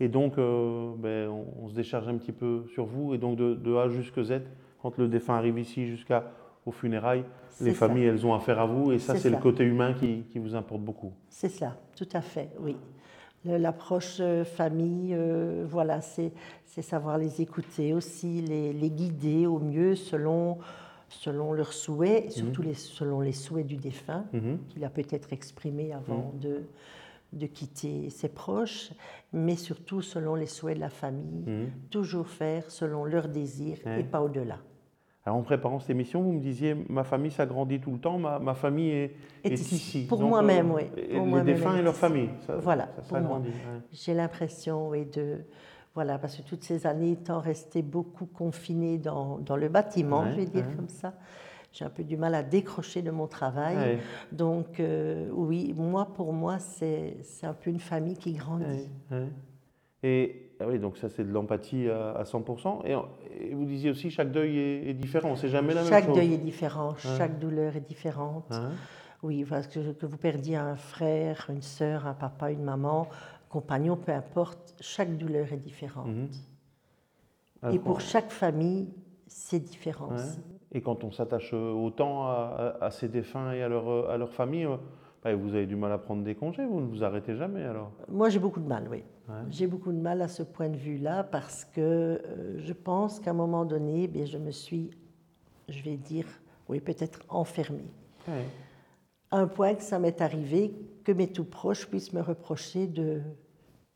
Et 0.00 0.08
donc, 0.08 0.36
euh, 0.36 0.90
ben, 0.96 1.28
on, 1.28 1.68
se 1.68 1.74
décharge 1.74 2.08
un 2.08 2.16
petit 2.16 2.32
peu 2.32 2.64
sur 2.72 2.86
vous. 2.86 3.14
Et 3.14 3.18
donc, 3.18 3.36
de, 3.36 3.76
A 3.76 3.88
jusqu'à 3.88 4.24
Z, 4.24 4.42
quand 4.82 4.96
le 4.98 5.08
défunt 5.08 5.34
arrive 5.34 5.58
ici 5.58 5.86
jusqu'aux 5.86 6.72
funérailles, 6.72 7.24
les 7.60 7.74
familles, 7.74 8.04
elles 8.04 8.24
ont 8.26 8.34
affaire 8.34 8.60
à 8.60 8.66
vous. 8.66 8.92
Et 8.92 8.98
ça, 8.98 9.16
c'est 9.16 9.30
le 9.30 9.38
côté 9.38 9.64
humain 9.64 9.94
qui, 9.94 10.24
vous 10.36 10.54
importe 10.54 10.82
beaucoup. 10.82 11.12
C'est 11.28 11.48
ça, 11.48 11.76
tout 11.96 12.08
à 12.12 12.20
fait, 12.20 12.50
oui. 12.60 12.76
L'approche 13.44 14.18
euh, 14.20 14.44
famille, 14.44 15.14
euh, 15.14 15.64
voilà, 15.66 16.00
c'est 16.00 16.32
savoir 16.82 17.18
les 17.18 17.40
écouter 17.40 17.94
aussi, 17.94 18.40
les, 18.42 18.72
les, 18.72 18.90
guider 18.90 19.46
au 19.46 19.58
mieux 19.58 19.94
selon 19.94 20.58
selon 21.08 21.52
leurs 21.52 21.72
souhaits, 21.72 22.26
et 22.26 22.30
surtout 22.30 22.62
mhm. 22.62 22.68
les, 22.68 22.74
selon 22.74 23.20
les 23.20 23.32
souhaits 23.32 23.66
du 23.66 23.76
défunt, 23.76 24.24
mhm. 24.32 24.58
qu'il 24.68 24.84
a 24.84 24.90
peut-être 24.90 25.32
exprimé 25.32 25.92
avant 25.92 26.32
mhm. 26.34 26.40
de, 26.40 26.62
de 27.32 27.46
quitter 27.46 28.10
ses 28.10 28.28
proches, 28.28 28.90
mais 29.32 29.56
surtout 29.56 30.00
selon 30.02 30.34
les 30.34 30.46
souhaits 30.46 30.76
de 30.76 30.80
la 30.80 30.90
famille, 30.90 31.44
toujours 31.90 32.28
faire 32.28 32.70
selon 32.70 33.04
leurs 33.04 33.28
désirs 33.28 33.78
et 33.86 34.04
pas 34.04 34.22
au-delà. 34.22 34.58
Alors 35.26 35.36
en 35.36 35.42
préparant 35.42 35.78
cette 35.78 35.90
émission, 35.90 36.22
vous 36.22 36.32
me 36.32 36.40
disiez, 36.40 36.74
ma 36.88 37.04
famille 37.04 37.30
s'agrandit 37.30 37.80
tout 37.80 37.90
le 37.90 37.98
temps, 37.98 38.18
ma, 38.18 38.38
ma 38.38 38.54
famille 38.54 38.90
est, 38.92 39.16
est, 39.44 39.52
ici. 39.52 40.06
Pour 40.08 40.22
moi-même, 40.22 40.70
euh, 40.70 40.76
oui. 40.76 41.34
les 41.34 41.42
défunts 41.42 41.76
et 41.76 41.82
leur 41.82 41.94
famille. 41.94 42.30
voilà, 42.60 42.88
J'ai 43.92 44.14
l'impression 44.14 44.88
oui, 44.88 45.04
de 45.04 45.44
voilà, 45.94 46.16
parce 46.16 46.36
que 46.36 46.42
toutes 46.42 46.64
ces 46.64 46.86
années 46.86 47.12
étant 47.12 47.40
resté 47.40 47.82
beaucoup 47.82 48.24
confiné 48.24 48.96
dans, 48.96 49.38
dans 49.38 49.56
le 49.56 49.68
bâtiment, 49.68 50.24
je 50.30 50.36
vais 50.36 50.46
dire 50.46 50.64
comme 50.76 50.88
ça, 50.88 51.12
j'ai 51.78 51.84
un 51.84 51.90
peu 51.90 52.02
du 52.02 52.16
mal 52.16 52.34
à 52.34 52.42
décrocher 52.42 53.02
de 53.02 53.12
mon 53.12 53.28
travail. 53.28 54.00
Donc 54.32 54.80
euh, 54.80 55.28
oui, 55.32 55.72
moi, 55.76 56.06
pour 56.06 56.32
moi, 56.32 56.58
c'est 56.58 57.14
un 57.44 57.52
peu 57.52 57.70
une 57.70 57.78
famille 57.78 58.16
qui 58.16 58.32
grandit. 58.32 58.88
Et 60.02 60.50
ah 60.60 60.64
oui, 60.66 60.80
donc 60.80 60.96
ça 60.96 61.08
c'est 61.08 61.22
de 61.22 61.30
l'empathie 61.30 61.88
à, 61.88 62.24
100%. 62.24 62.84
Et, 62.84 63.54
vous 63.54 63.64
disiez 63.64 63.90
aussi, 63.90 64.10
chaque 64.10 64.32
deuil 64.32 64.58
est, 64.58 64.94
différent, 64.94 65.36
c'est 65.36 65.48
jamais 65.48 65.72
la 65.74 65.82
même 65.82 65.84
chose. 65.84 65.90
Chaque 65.90 66.12
deuil 66.12 66.34
est 66.34 66.38
différent, 66.38 66.96
chaque 66.96 67.38
douleur 67.38 67.76
est 67.76 67.86
différente. 67.86 68.52
Oui, 69.22 69.44
parce 69.44 69.66
que, 69.66 69.92
que 69.92 70.06
vous 70.06 70.16
perdiez 70.16 70.56
un 70.56 70.76
frère, 70.76 71.46
une 71.48 71.62
sœur, 71.62 72.06
un 72.06 72.14
papa, 72.14 72.52
une 72.52 72.62
maman, 72.62 73.08
compagnon, 73.48 73.96
peu 73.96 74.12
importe, 74.12 74.76
chaque 74.80 75.16
douleur 75.16 75.52
est 75.52 75.56
différente. 75.56 76.06
Mhm. 76.06 77.72
Et 77.72 77.78
pour 77.80 78.00
chaque 78.00 78.30
famille, 78.30 78.88
c'est 79.26 79.58
différent. 79.58 80.10
Et 80.72 80.80
quand 80.82 81.02
on 81.04 81.10
s'attache 81.10 81.52
autant 81.54 82.24
à, 82.26 82.76
à- 82.80 82.84
à 82.86 82.90
ces 82.90 83.08
défunts 83.08 83.52
et 83.52 83.62
à 83.62 83.68
leur, 83.68 84.10
à 84.10 84.16
leur 84.18 84.32
famille, 84.32 84.66
euh, 84.66 84.76
bah, 85.24 85.34
vous 85.34 85.54
avez 85.54 85.66
du 85.66 85.76
mal 85.76 85.90
à 85.92 85.98
prendre 85.98 86.22
des 86.22 86.34
congés, 86.34 86.64
vous 86.66 86.80
ne 86.80 86.86
vous 86.86 87.02
arrêtez 87.02 87.34
jamais 87.34 87.62
alors 87.64 87.90
Moi, 88.08 88.28
j'ai 88.28 88.38
beaucoup 88.38 88.60
de 88.60 88.68
mal, 88.68 88.86
oui. 88.90 89.02
Ouais. 89.28 89.34
J'ai 89.50 89.66
beaucoup 89.66 89.92
de 89.92 89.98
mal 89.98 90.20
à 90.22 90.28
ce 90.28 90.42
point 90.42 90.68
de 90.68 90.76
vue-là 90.76 91.24
parce 91.24 91.64
que 91.64 91.80
euh, 91.80 92.58
je 92.58 92.72
pense 92.72 93.18
qu'à 93.20 93.30
un 93.30 93.34
moment 93.34 93.64
donné, 93.64 94.06
bien, 94.08 94.24
je 94.26 94.38
me 94.38 94.50
suis, 94.50 94.90
je 95.68 95.82
vais 95.82 95.96
dire, 95.96 96.26
oui, 96.68 96.80
peut-être 96.80 97.20
enfermée. 97.28 97.90
Ouais. 98.28 98.44
À 99.30 99.38
un 99.38 99.46
point 99.46 99.74
que 99.74 99.82
ça 99.82 99.98
m'est 99.98 100.20
arrivé 100.20 100.72
que 101.04 101.12
mes 101.12 101.28
tout 101.28 101.44
proches 101.44 101.86
puissent 101.88 102.12
me 102.12 102.20
reprocher 102.22 102.86
de 102.86 103.20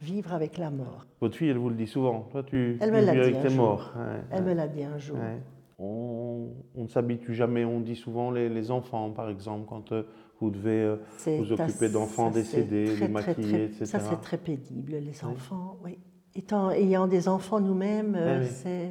vivre 0.01 0.33
avec 0.35 0.59
la 0.59 0.71
mort. 0.71 1.07
Votre 1.21 1.37
fille, 1.37 1.49
elle 1.49 1.59
vous 1.59 1.69
le 1.71 1.77
dit 1.77 1.87
souvent. 1.87 2.29
Toi, 2.33 2.43
tu 2.43 2.77
Elle 2.81 2.91
me 2.93 2.99
tu 2.99 3.05
vis 3.05 3.11
dit 3.13 3.19
avec 3.19 3.41
tes 3.41 3.55
morts. 3.57 3.93
Ouais, 3.97 4.21
Elle 4.31 4.45
me 4.45 4.53
l'a 4.55 4.67
dit 4.69 4.83
un 4.85 4.99
jour. 4.99 5.17
On, 5.85 6.51
on 6.77 6.83
ne 6.85 6.89
s'habitue 6.89 7.35
jamais. 7.35 7.65
On 7.65 7.81
dit 7.81 7.97
souvent 7.97 8.31
les, 8.31 8.49
les 8.49 8.71
enfants, 8.71 9.11
par 9.11 9.29
exemple, 9.29 9.67
quand 9.69 9.91
euh, 9.91 10.05
vous 10.41 10.51
devez 10.51 10.81
euh, 10.83 10.97
vous 11.27 11.53
occuper 11.53 11.89
d'enfants 11.89 12.31
décédés, 12.31 12.85
très, 12.95 13.07
les 13.07 13.13
maquiller, 13.13 13.49
très- 13.51 13.65
etc. 13.65 13.85
Ça, 13.87 13.99
c'est 14.01 14.21
très 14.21 14.39
pénible, 14.39 14.93
les 14.93 15.01
Oui. 15.25 15.31
enfants, 15.33 15.79
oui. 15.85 15.99
Étant, 16.37 16.71
ayant 16.71 17.09
des 17.09 17.29
enfants 17.29 17.61
nous-mêmes, 17.61 18.15
euh, 18.15 18.37
Ah 18.39 18.41
oui. 18.43 18.49
c'est 18.51 18.91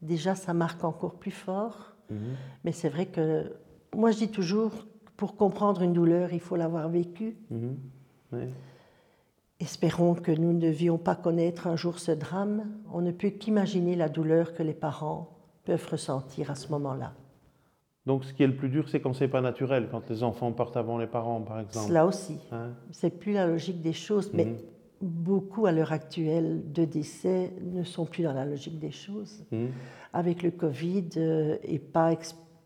déjà, 0.00 0.34
ça 0.34 0.54
marque 0.54 0.82
encore 0.84 1.16
plus 1.16 1.30
fort. 1.30 1.94
Mhm. 2.10 2.16
Mais 2.64 2.72
c'est 2.72 2.88
vrai 2.88 3.06
que 3.06 3.52
moi, 3.94 4.10
je 4.10 4.18
dis 4.18 4.28
toujours, 4.30 4.72
pour 5.18 5.36
comprendre 5.36 5.82
une 5.82 5.92
douleur, 5.92 6.32
il 6.32 6.40
faut 6.40 6.56
l'avoir 6.56 6.88
vécue. 6.88 7.36
Mhm. 7.50 7.76
Espérons 9.58 10.14
que 10.14 10.32
nous 10.32 10.52
ne 10.52 10.60
devions 10.60 10.98
pas 10.98 11.14
connaître 11.14 11.66
un 11.66 11.76
jour 11.76 11.98
ce 11.98 12.12
drame. 12.12 12.66
On 12.92 13.00
ne 13.00 13.10
peut 13.10 13.30
qu'imaginer 13.30 13.96
la 13.96 14.08
douleur 14.10 14.52
que 14.52 14.62
les 14.62 14.74
parents 14.74 15.35
peuvent 15.66 15.86
ressentir 15.90 16.50
à 16.50 16.54
ce 16.54 16.68
moment-là. 16.72 17.12
Donc, 18.06 18.24
ce 18.24 18.32
qui 18.32 18.44
est 18.44 18.46
le 18.46 18.56
plus 18.56 18.68
dur, 18.68 18.88
c'est 18.88 19.00
quand 19.00 19.12
c'est 19.12 19.26
pas 19.28 19.40
naturel, 19.40 19.88
quand 19.90 20.08
les 20.08 20.22
enfants 20.22 20.52
partent 20.52 20.76
avant 20.76 20.96
les 20.96 21.08
parents, 21.08 21.40
par 21.40 21.58
exemple. 21.60 21.88
Cela 21.88 22.06
aussi, 22.06 22.38
Hein? 22.52 22.70
C'est 22.92 23.10
plus 23.10 23.32
la 23.32 23.46
logique 23.48 23.82
des 23.82 23.92
choses, 23.92 24.30
mais 24.32 24.44
Mhm. 24.44 24.56
beaucoup 25.02 25.66
à 25.66 25.72
l'heure 25.72 25.92
actuelle 25.92 26.62
de 26.72 26.84
décès 26.84 27.52
ne 27.60 27.82
sont 27.82 28.06
plus 28.06 28.22
dans 28.22 28.32
la 28.32 28.44
logique 28.44 28.78
des 28.78 28.92
choses. 28.92 29.44
Mhm. 29.52 29.68
avec 30.12 30.42
le 30.42 30.50
Covid 30.50 31.08
euh, 31.18 31.58
et 31.62 31.78
pas, 31.78 32.12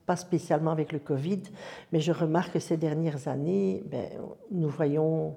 pas 0.07 0.15
spécialement 0.15 0.71
avec 0.71 0.93
le 0.93 1.01
Covid, 1.01 1.43
mais 1.91 1.99
je 1.99 2.13
remarque 2.13 2.53
que 2.53 2.61
ces 2.61 2.77
dernières 2.77 3.27
années, 3.27 3.83
ben, 3.91 4.07
nous 4.53 4.69
voyons 4.69 5.35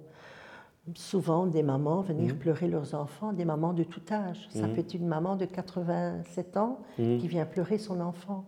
souvent 0.96 1.46
des 1.48 1.64
mamans 1.64 2.02
venir 2.02 2.34
Mhm. 2.34 2.40
pleurer 2.40 2.68
leurs 2.68 2.94
enfants, 2.96 3.34
des 3.34 3.46
mamans 3.46 3.74
de 3.74 3.84
tout 3.84 4.02
âge. 4.12 4.48
Ça 4.50 4.68
Mhm. 4.68 4.74
peut 4.74 4.80
être 4.82 4.94
une 4.94 5.08
maman 5.08 5.36
de 5.36 5.46
87 5.46 6.58
ans 6.58 6.80
Mhm. 7.00 7.18
qui 7.18 7.28
vient 7.28 7.46
pleurer 7.46 7.78
son 7.78 8.02
enfant 8.02 8.46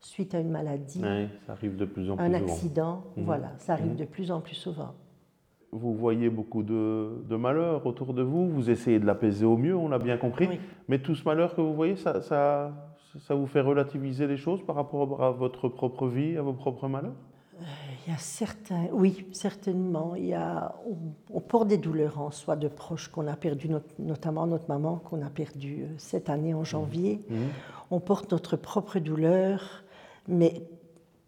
suite 0.00 0.34
à 0.34 0.40
une 0.40 0.50
maladie, 0.50 1.02
Ouais, 1.02 1.28
ça 1.46 1.52
arrive 1.52 1.76
de 1.76 1.84
plus 1.84 2.10
en 2.10 2.16
plus 2.16 2.24
un 2.24 2.32
souvent. 2.32 2.44
accident. 2.52 3.04
Voilà, 3.16 3.52
ça 3.58 3.72
arrive 3.74 3.96
de 3.96 4.04
plus 4.04 4.30
en 4.30 4.40
plus 4.40 4.54
souvent. 4.54 4.94
Vous 5.72 5.92
voyez 5.94 6.30
beaucoup 6.30 6.62
de, 6.62 7.22
de 7.28 7.36
malheur 7.36 7.84
autour 7.84 8.14
de 8.14 8.22
vous, 8.22 8.48
vous 8.48 8.70
essayez 8.70 8.98
de 8.98 9.06
l'apaiser 9.06 9.44
au 9.44 9.56
mieux, 9.56 9.76
on 9.76 9.88
l'a 9.88 9.98
bien 9.98 10.16
compris. 10.16 10.46
Oui. 10.48 10.60
Mais 10.88 10.98
tout 11.00 11.14
ce 11.14 11.24
malheur 11.24 11.54
que 11.54 11.60
vous 11.60 11.74
voyez, 11.74 11.96
ça, 11.96 12.22
ça, 12.22 12.72
ça 13.20 13.34
vous 13.34 13.46
fait 13.46 13.60
relativiser 13.60 14.26
les 14.26 14.36
choses 14.36 14.62
par 14.64 14.76
rapport 14.76 15.22
à 15.22 15.30
votre 15.30 15.68
propre 15.68 16.06
vie, 16.08 16.36
à 16.38 16.42
vos 16.42 16.54
propres 16.54 16.88
malheurs? 16.88 17.12
Il 18.06 18.12
y 18.12 18.14
a 18.14 18.18
certains, 18.18 18.86
oui, 18.92 19.26
certainement. 19.32 20.14
Il 20.14 20.26
y 20.26 20.34
a, 20.34 20.74
on, 20.86 20.96
on 21.36 21.40
porte 21.40 21.68
des 21.68 21.76
douleurs 21.78 22.20
en 22.20 22.30
soi 22.30 22.56
de 22.56 22.68
proches 22.68 23.08
qu'on 23.08 23.26
a 23.26 23.36
perdu, 23.36 23.68
not- 23.68 23.80
notamment 23.98 24.46
notre 24.46 24.68
maman 24.68 24.96
qu'on 24.96 25.20
a 25.22 25.30
perdue 25.30 25.82
euh, 25.84 25.94
cette 25.98 26.30
année 26.30 26.54
en 26.54 26.64
janvier. 26.64 27.20
Mhm. 27.28 27.48
On 27.90 28.00
porte 28.00 28.30
notre 28.32 28.56
propre 28.56 28.98
douleur, 28.98 29.82
mais 30.28 30.62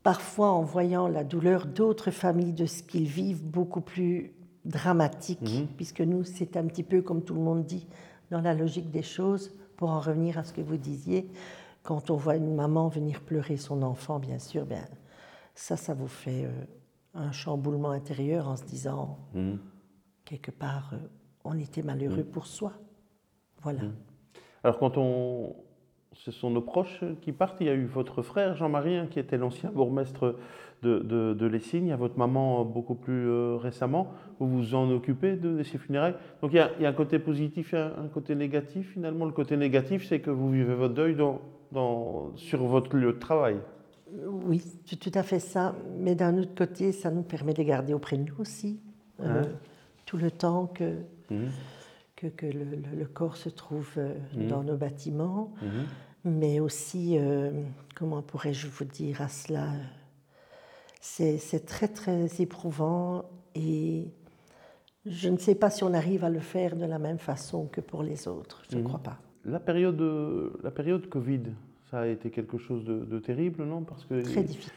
parfois 0.03 0.51
en 0.51 0.63
voyant 0.63 1.09
la 1.09 1.25
douleur 1.25 1.67
d'autres 1.67 2.11
familles, 2.11 2.53
de 2.55 2.67
ce 2.67 2.83
qu'ils 2.83 3.09
vivent, 3.09 3.45
beaucoup 3.45 3.81
plus 3.83 4.33
dramatique, 4.65 5.41
Mhm. 5.43 5.67
puisque 5.77 6.01
nous, 6.01 6.25
c'est 6.25 6.57
un 6.57 6.65
petit 6.67 6.83
peu 6.83 7.03
comme 7.03 7.23
tout 7.23 7.35
le 7.35 7.41
monde 7.41 7.65
dit, 7.65 7.87
dans 8.31 8.41
la 8.41 8.55
logique 8.55 8.91
des 8.91 9.03
choses, 9.03 9.53
pour 9.77 9.91
en 9.91 10.01
revenir 10.01 10.39
à 10.39 10.45
ce 10.45 10.53
que 10.53 10.61
vous 10.61 10.77
disiez, 10.77 11.29
quand 11.83 12.11
on 12.11 12.17
voit 12.17 12.37
une 12.37 12.55
maman 12.55 12.89
venir 12.89 13.21
pleurer 13.23 13.57
son 13.57 13.83
enfant, 13.83 14.19
bien 14.19 14.39
sûr, 14.39 14.67
ben, 14.67 14.85
ça, 15.55 15.77
ça 15.77 15.95
vous 15.95 16.09
fait 16.09 16.45
euh, 16.45 16.51
un 17.15 17.33
chamboulement 17.33 17.91
intérieur 17.91 18.49
en 18.49 18.57
se 18.57 18.65
disant, 18.65 19.19
Mhm. 19.35 19.59
quelque 20.25 20.51
part, 20.51 20.91
euh, 20.95 20.99
on 21.45 21.59
était 21.59 21.83
malheureux 21.83 22.25
pour 22.25 22.47
soi. 22.47 22.73
Voilà. 23.63 23.83
Mhm. 23.83 23.95
Alors 24.65 24.79
quand 24.79 24.97
on... 24.97 25.57
Ce 26.13 26.33
sont 26.33 26.51
nos 26.51 26.61
proches 26.61 27.05
qui 27.23 27.31
partent. 27.33 27.59
Il 27.61 27.69
y 27.69 27.71
a 27.71 27.75
eu 27.75 27.87
votre 27.87 28.21
frère 28.21 28.57
Jean-Marie, 28.57 28.97
hein, 28.97 29.07
qui 29.09 29.21
était 29.21 29.39
l'ancien 29.39 29.71
bourgmestre 29.71 30.35
de, 30.83 30.99
de. 30.99 31.61
Il 31.73 31.87
y 31.87 31.93
a 31.93 31.97
votre 31.97 32.19
maman 32.19 32.61
euh, 32.61 32.65
beaucoup 32.65 32.97
plus 32.97 33.29
euh, 33.29 33.57
récemment. 33.57 34.09
Vous 34.41 34.49
vous 34.49 34.75
en 34.75 34.91
occupez 34.91 35.37
de, 35.37 35.57
de 35.57 35.63
ces 35.63 35.79
funérailles. 35.79 36.17
Donc 36.43 36.51
il 36.53 36.57
y, 36.57 36.59
a, 36.59 36.73
il 36.79 36.83
y 36.83 36.87
a 36.87 36.89
un 36.89 36.93
côté 36.95 37.21
positif 37.21 37.73
et 37.75 37.79
un, 37.79 37.93
un 38.05 38.09
côté 38.09 38.35
négatif. 38.35 38.91
Finalement, 38.93 39.25
le 39.25 39.31
côté 39.31 39.57
négatif, 39.57 40.05
c'est 40.07 40.21
que 40.21 40.31
vous 40.31 40.51
vivez 40.51 40.75
votre 40.75 40.95
deuil 40.95 41.15
dans, 41.15 41.41
dans, 41.71 42.33
sur 42.37 42.65
votre 42.65 42.97
lieu 42.97 43.13
de 43.13 43.19
travail. 43.19 43.59
Oui, 44.27 44.63
c'est 44.87 44.97
tout 44.99 45.13
à 45.15 45.23
fait 45.23 45.39
ça. 45.41 45.75
Mais 45.99 46.15
d'un 46.15 46.37
autre 46.39 46.55
côté, 46.55 46.93
ça 46.93 47.11
nous 47.11 47.23
permet 47.23 47.55
de 47.55 47.63
garder 47.63 47.95
auprès 47.95 48.17
de 48.17 48.25
nous 48.25 48.41
aussi, 48.41 48.81
euh, 49.21 49.43
Hein 49.45 49.49
tout 50.07 50.17
le 50.17 50.31
temps 50.31 50.67
que, 50.67 50.97
Mhm. 51.31 51.49
que, 52.17 52.27
que 52.27 52.47
le, 52.47 52.65
le- 52.65 52.97
le 52.99 53.05
corps 53.07 53.37
se 53.37 53.49
trouve 53.49 53.89
euh, 53.99 54.15
Mhm. 54.35 54.47
dans 54.49 54.63
nos 54.65 54.77
bâtiments. 54.77 55.53
Mhm. 55.63 55.87
mais 56.25 56.61
aussi, 56.61 57.17
euh, 57.19 57.51
comment 57.97 58.21
pourrais-je 58.21 58.67
vous 58.69 58.85
dire 58.85 59.23
à 59.23 59.29
cela? 59.29 59.69
C'est 61.01 61.39
c'est 61.39 61.65
très, 61.65 61.89
très 61.89 62.27
éprouvant 62.43 63.25
et 63.55 64.11
je 65.07 65.29
ne 65.31 65.39
sais 65.39 65.55
pas 65.55 65.71
si 65.71 65.83
on 65.83 65.95
arrive 65.95 66.23
à 66.25 66.29
le 66.29 66.41
faire 66.41 66.77
de 66.77 66.85
la 66.85 66.99
même 66.99 67.19
façon 67.19 67.67
que 67.69 67.81
pour 67.81 68.03
les 68.03 68.29
autres. 68.29 68.63
Je 68.71 68.77
ne 68.77 68.83
crois 68.83 68.99
pas. 68.99 69.19
La 69.47 69.61
période, 69.61 69.99
la 70.63 70.71
période 70.71 71.09
Covid, 71.09 71.41
ça 71.91 72.01
a 72.01 72.07
été 72.07 72.31
quelque 72.31 72.59
chose 72.59 72.85
de, 72.85 73.01
de 73.05 73.19
terrible, 73.19 73.65
non? 73.65 73.83
Parce 73.83 74.05
que 74.05 74.21
Très 74.23 74.43
difficile. 74.43 74.73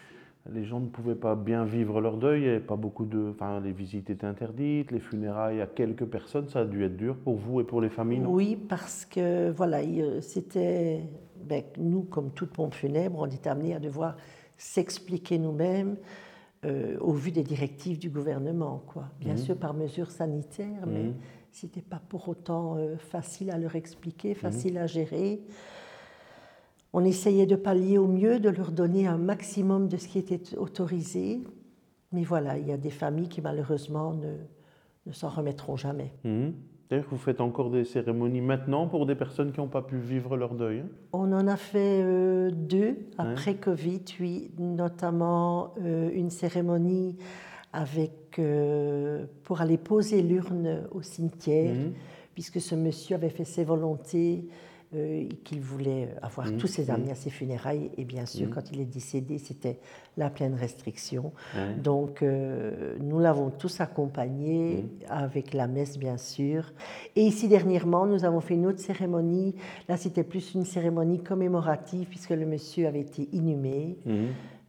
les 0.52 0.64
gens 0.64 0.80
ne 0.80 0.88
pouvaient 0.88 1.16
pas 1.16 1.36
bien 1.36 1.64
vivre 1.64 2.02
leur 2.02 2.18
deuil, 2.18 2.42
il 2.42 2.46
y 2.46 2.50
avait 2.50 2.60
pas 2.60 2.76
beaucoup 2.76 3.06
de, 3.06 3.30
enfin, 3.32 3.60
les 3.60 3.72
visites 3.72 4.10
étaient 4.10 4.26
interdites, 4.26 4.92
les 4.92 5.00
funérailles 5.00 5.62
à 5.62 5.68
quelques 5.68 6.06
personnes, 6.06 6.48
ça 6.50 6.62
a 6.62 6.66
dû 6.66 6.84
être 6.84 6.98
dur 6.98 7.16
pour 7.18 7.36
vous 7.36 7.62
et 7.62 7.64
pour 7.64 7.82
les 7.82 7.90
familles, 7.90 8.20
non? 8.20 8.32
Oui, 8.32 8.56
parce 8.56 9.06
que 9.06 9.52
voilà, 9.52 9.82
il- 9.84 10.22
c'était. 10.22 11.02
ben, 11.46 11.62
nous, 11.78 12.04
comme 12.04 12.32
toute 12.32 12.52
pompe 12.52 12.74
funèbre, 12.74 13.20
on 13.20 13.26
était 13.26 13.50
amenés 13.50 13.76
à 13.76 13.80
devoir 13.80 14.16
s'expliquer 14.58 15.38
nous-mêmes 15.38 15.98
euh, 16.66 16.98
au 17.02 17.12
vu 17.12 17.32
des 17.32 17.44
directives 17.44 18.00
du 18.00 18.10
gouvernement. 18.10 18.82
Quoi. 18.88 19.04
Bien 19.20 19.34
Mhm. 19.34 19.38
sûr, 19.40 19.58
par 19.58 19.74
mesure 19.74 20.10
sanitaire, 20.10 20.88
mais 20.88 21.04
Mhm. 21.04 21.14
c'était 21.52 21.82
pas 21.82 22.02
pour 22.08 22.30
autant 22.30 22.78
euh, 22.78 22.96
facile 22.96 23.52
à 23.52 23.58
leur 23.58 23.76
expliquer, 23.76 24.34
facile 24.34 24.78
à 24.78 24.88
gérer. 24.88 25.42
On 26.94 27.04
essayait 27.04 27.46
de 27.48 27.56
pallier 27.56 27.98
au 27.98 28.08
mieux, 28.08 28.40
de 28.40 28.50
leur 28.50 28.72
donner 28.72 29.08
un 29.08 29.18
maximum 29.18 29.88
de 29.88 29.98
ce 29.98 30.08
qui 30.08 30.20
était 30.20 30.58
autorisé. 30.58 31.42
Mais 32.12 32.24
voilà, 32.24 32.58
il 32.60 32.68
y 32.68 32.72
a 32.72 32.78
des 32.78 32.92
familles 32.92 33.30
qui 33.30 33.42
malheureusement 33.42 34.14
ne, 34.14 34.34
ne 35.08 35.12
s'en 35.12 35.30
remettront 35.30 35.76
jamais. 35.76 36.14
Mhm. 36.24 36.54
D'ailleurs, 36.90 37.08
vous 37.10 37.18
faites 37.18 37.42
encore 37.42 37.72
des 37.72 37.86
cérémonies 37.86 38.42
maintenant 38.42 38.88
pour 38.88 39.08
des 39.08 39.16
personnes 39.16 39.52
qui 39.52 39.60
n'ont 39.60 39.68
pas 39.70 39.82
pu 39.82 39.98
vivre 39.98 40.38
leur 40.38 40.54
deuil. 40.54 40.82
hein? 40.82 40.88
On 41.14 41.32
en 41.32 41.48
a 41.48 41.56
fait 41.56 42.02
euh, 42.04 42.52
deux 42.52 42.98
après 43.18 43.56
Covid, 43.56 44.02
oui, 44.20 44.52
notamment 44.60 45.74
euh, 45.82 46.12
une 46.14 46.30
cérémonie 46.30 47.16
avec, 47.72 48.38
euh, 48.38 49.26
pour 49.44 49.62
aller 49.62 49.78
poser 49.80 50.22
l'urne 50.22 50.88
au 50.92 51.02
cimetière, 51.02 51.74
Mhm. 51.74 51.94
puisque 52.36 52.62
ce 52.62 52.76
monsieur 52.76 53.16
avait 53.16 53.30
fait 53.30 53.46
ses 53.46 53.64
volontés, 53.64 54.46
euh, 54.96 55.28
qu'il 55.44 55.62
voulait 55.62 56.10
avoir 56.22 56.48
Mhm. 56.52 56.58
tous 56.58 56.68
ses 56.68 56.90
amis 56.92 57.06
Mhm. 57.06 57.12
à 57.12 57.16
ses 57.16 57.30
funérailles, 57.30 57.92
et 57.98 58.06
bien 58.06 58.26
sûr, 58.26 58.48
Mhm. 58.48 58.54
quand 58.54 58.72
il 58.72 58.80
est 58.82 58.86
décédé, 58.86 59.38
c'était 59.38 59.80
la 60.18 60.30
pleine 60.30 60.54
restriction. 60.54 61.32
Donc, 61.82 62.22
euh, 62.22 62.96
nous 63.00 63.20
l'avons 63.20 63.50
tous 63.50 63.82
accompagné 63.82 64.86
avec 65.10 65.54
la 65.54 65.68
messe, 65.68 65.98
bien 65.98 66.18
sûr. 66.18 66.72
Et 67.16 67.22
ici, 67.24 67.48
dernièrement, 67.48 68.06
nous 68.06 68.26
avons 68.26 68.40
fait 68.42 68.54
une 68.54 68.68
autre 68.68 68.80
cérémonie. 68.80 69.56
Là, 69.90 69.98
c'était 69.98 70.24
plus 70.24 70.54
une 70.54 70.66
cérémonie 70.66 71.22
commémorative, 71.24 72.08
puisque 72.08 72.30
le 72.32 72.46
monsieur 72.46 72.88
avait 72.88 73.02
été 73.02 73.28
inhumé. 73.34 73.98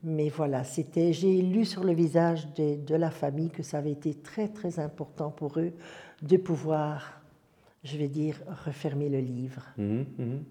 Mais 0.07 0.29
voilà, 0.29 0.65
c'était, 0.65 1.15
j'ai 1.15 1.41
lu 1.41 1.65
sur 1.65 1.83
le 1.83 1.95
visage 1.95 2.53
de, 2.55 2.77
de 2.77 2.95
la 2.95 3.11
famille 3.11 3.49
que 3.51 3.63
ça 3.63 3.79
avait 3.79 3.93
été 3.93 4.13
très, 4.15 4.49
très 4.49 4.79
important 4.79 5.31
pour 5.31 5.59
eux 5.59 5.73
de 6.23 6.37
pouvoir, 6.37 7.23
je 7.85 7.99
vais 7.99 8.09
dire, 8.09 8.37
refermer 8.65 9.09
le 9.11 9.19
livre 9.19 9.63
Mhm. 9.77 10.07
Mhm. 10.19 10.45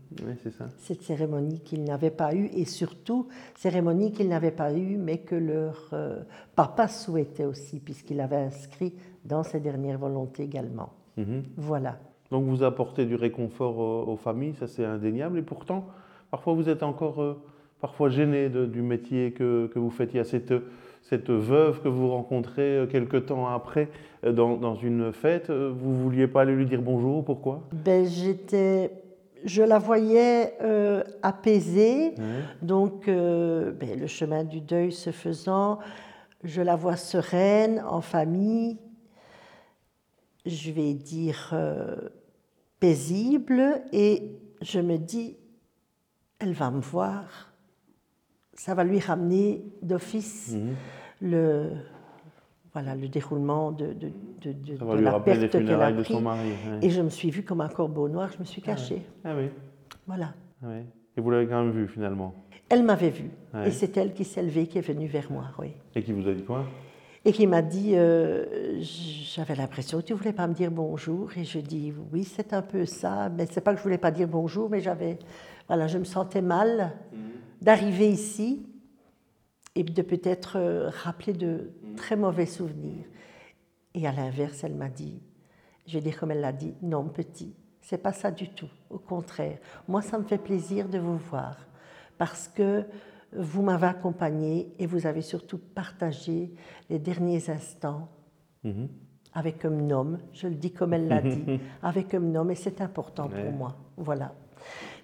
C'est 0.43 0.51
ça. 0.51 0.67
cette 0.77 1.01
cérémonie 1.01 1.59
qu'ils 1.59 1.83
n'avaient 1.83 2.11
pas 2.11 2.33
eue 2.35 2.49
et 2.55 2.65
surtout 2.65 3.27
cérémonie 3.55 4.11
qu'ils 4.11 4.29
n'avaient 4.29 4.51
pas 4.51 4.71
eue 4.73 4.97
mais 4.97 5.17
que 5.17 5.35
leur 5.35 5.89
euh, 5.93 6.21
papa 6.55 6.87
souhaitait 6.87 7.45
aussi 7.45 7.79
puisqu'il 7.79 8.21
avait 8.21 8.35
inscrit 8.37 8.93
dans 9.25 9.43
ses 9.43 9.59
dernières 9.59 9.97
volontés 9.97 10.43
également. 10.43 10.93
Mhm. 11.17 11.43
Voilà. 11.57 11.97
Donc 12.31 12.45
vous 12.45 12.63
apportez 12.63 13.05
du 13.05 13.15
réconfort 13.15 14.07
aux, 14.07 14.15
familles, 14.15 14.55
ça 14.55 14.67
c'est 14.67 14.85
indéniable. 14.85 15.39
Et 15.39 15.43
pourtant, 15.43 15.87
parfois 16.31 16.53
vous 16.53 16.69
êtes 16.69 16.83
encore 16.83 17.21
euh, 17.21 17.41
parfois 17.79 18.09
gêné 18.09 18.49
du 18.49 18.81
métier 18.81 19.31
que, 19.33 19.67
que, 19.67 19.79
vous 19.79 19.89
faites. 19.91 20.13
Il 20.13 20.17
y 20.17 20.19
a 20.19 20.23
cette, 20.23 20.53
cette 21.01 21.29
veuve 21.29 21.81
que 21.81 21.89
vous 21.89 22.09
rencontrez 22.09 22.77
euh, 22.77 22.87
quelque 22.87 23.17
temps 23.17 23.47
après 23.47 23.89
dans, 24.23 24.57
dans 24.57 24.75
une 24.75 25.11
fête. 25.11 25.49
Vous 25.49 25.95
vouliez 25.95 26.27
pas 26.27 26.41
aller 26.41 26.55
lui 26.55 26.65
dire 26.65 26.81
bonjour, 26.81 27.23
pourquoi? 27.23 27.67
Ben, 27.71 28.05
J'étais 28.05 28.91
je 29.45 29.61
la 29.61 29.77
voyais 29.77 30.53
apaisée, 31.21 32.15
donc 32.61 33.07
ben, 33.07 33.99
le 33.99 34.07
chemin 34.07 34.45
du 34.45 34.61
deuil 34.61 34.93
se 34.93 35.11
faisant, 35.11 35.79
je 36.45 36.61
la 36.61 36.77
vois 36.77 36.95
sereine, 36.95 37.83
en 37.85 37.99
famille, 37.99 38.77
je 40.45 40.71
vais 40.71 40.93
dire 40.93 41.53
paisible 42.79 43.81
et 43.91 44.37
je 44.61 44.79
me 44.79 44.97
dis, 44.97 45.37
elle 46.39 46.53
va 46.53 46.69
me 46.71 46.81
voir, 46.81 47.53
ça 48.53 48.73
va 48.73 48.83
lui 48.83 48.99
ramener 48.99 49.63
d'office 49.81 50.51
mhm. 50.51 50.75
le, 51.21 51.69
voilà, 52.73 52.95
le 52.95 53.07
déroulement 53.07 53.71
de, 53.71 53.93
de, 53.93 54.11
de, 54.41 54.51
de 54.51 54.99
la 54.99 55.19
perte 55.19 55.49
qu'elle 55.49 55.69
a 55.69 55.91
pris. 55.91 56.15
Et 56.81 56.89
je 56.89 57.01
me 57.01 57.09
suis 57.09 57.29
vue 57.29 57.43
comme 57.43 57.61
un 57.61 57.69
corbeau 57.69 58.09
noir, 58.09 58.31
je 58.33 58.39
me 58.39 58.45
suis 58.45 58.61
cachée. 58.61 59.03
Ah, 59.23 59.35
oui. 59.37 59.49
Voilà. 60.07 60.33
Ah 60.63 60.67
oui. 60.69 60.81
Et 61.15 61.21
vous 61.21 61.29
l'avez 61.29 61.47
quand 61.47 61.63
même 61.63 61.71
vue 61.71 61.87
finalement? 61.87 62.33
Elle 62.69 62.83
m'avait 62.83 63.11
vue. 63.11 63.29
Et 63.65 63.71
c'est 63.71 63.95
elle 63.97 64.13
qui 64.13 64.23
s'est 64.23 64.41
levée, 64.41 64.65
qui 64.65 64.79
est 64.79 64.81
venue 64.81 65.07
vers 65.07 65.31
moi, 65.31 65.45
oui. 65.59 65.73
Et 65.93 66.01
qui 66.01 66.11
vous 66.11 66.27
a 66.27 66.33
dit 66.33 66.43
quoi? 66.43 66.65
Et 67.25 67.31
qui 67.31 67.47
m'a 67.47 67.61
dit, 67.61 67.91
euh, 67.93 68.81
j'avais 68.81 69.55
l'impression 69.55 69.99
que 69.99 70.05
tu 70.05 70.13
voulais 70.13 70.33
pas 70.33 70.45
me 70.47 70.53
dire 70.53 70.71
bonjour, 70.71 71.29
et 71.37 71.45
je 71.45 71.59
dis 71.59 71.93
oui, 72.11 72.25
c'est 72.25 72.51
un 72.51 72.61
peu 72.61 72.85
ça, 72.85 73.29
mais 73.29 73.45
c'est 73.49 73.61
pas 73.61 73.71
que 73.71 73.77
je 73.77 73.83
voulais 73.83 73.97
pas 73.97 74.11
dire 74.11 74.27
bonjour, 74.27 74.69
mais 74.69 74.81
j'avais, 74.81 75.19
voilà, 75.67 75.87
je 75.87 75.99
me 75.99 76.03
sentais 76.03 76.41
mal 76.41 76.91
mhm. 77.13 77.19
d'arriver 77.61 78.09
ici 78.09 78.65
et 79.75 79.83
de 79.83 80.01
peut-être 80.01 80.57
euh, 80.57 80.89
rappeler 80.89 81.31
de. 81.31 81.71
Très 81.95 82.15
mauvais 82.15 82.45
souvenirs. 82.45 83.05
Et 83.93 84.07
à 84.07 84.11
l'inverse, 84.11 84.63
elle 84.63 84.75
m'a 84.75 84.89
dit, 84.89 85.21
je 85.85 85.93
vais 85.93 86.01
dire 86.01 86.19
comme 86.19 86.31
elle 86.31 86.41
l'a 86.41 86.51
dit, 86.51 86.73
non 86.81 87.05
petit, 87.05 87.55
c'est 87.81 87.97
pas 87.97 88.13
ça 88.13 88.31
du 88.31 88.49
tout. 88.49 88.69
Au 88.89 88.97
contraire, 88.97 89.59
moi 89.87 90.01
ça 90.01 90.17
me 90.17 90.23
fait 90.23 90.37
plaisir 90.37 90.87
de 90.89 90.97
vous 90.97 91.17
voir 91.17 91.57
parce 92.17 92.47
que 92.47 92.85
vous 93.35 93.61
m'avez 93.61 93.87
accompagné 93.87 94.73
et 94.79 94.85
vous 94.85 95.07
avez 95.07 95.21
surtout 95.21 95.57
partagé 95.57 96.53
les 96.89 96.99
derniers 96.99 97.49
instants 97.49 98.07
mhm. 98.63 98.87
avec 99.33 99.65
un 99.65 99.89
homme. 99.89 100.19
Je 100.33 100.47
le 100.47 100.55
dis 100.55 100.71
comme 100.71 100.93
elle 100.93 101.07
l'a 101.07 101.21
dit, 101.21 101.59
avec 101.83 102.13
un 102.13 102.35
homme, 102.35 102.51
et 102.51 102.55
c'est 102.55 102.81
important 102.81 103.27
pour 103.27 103.51
moi. 103.51 103.75
Voilà. 103.97 104.33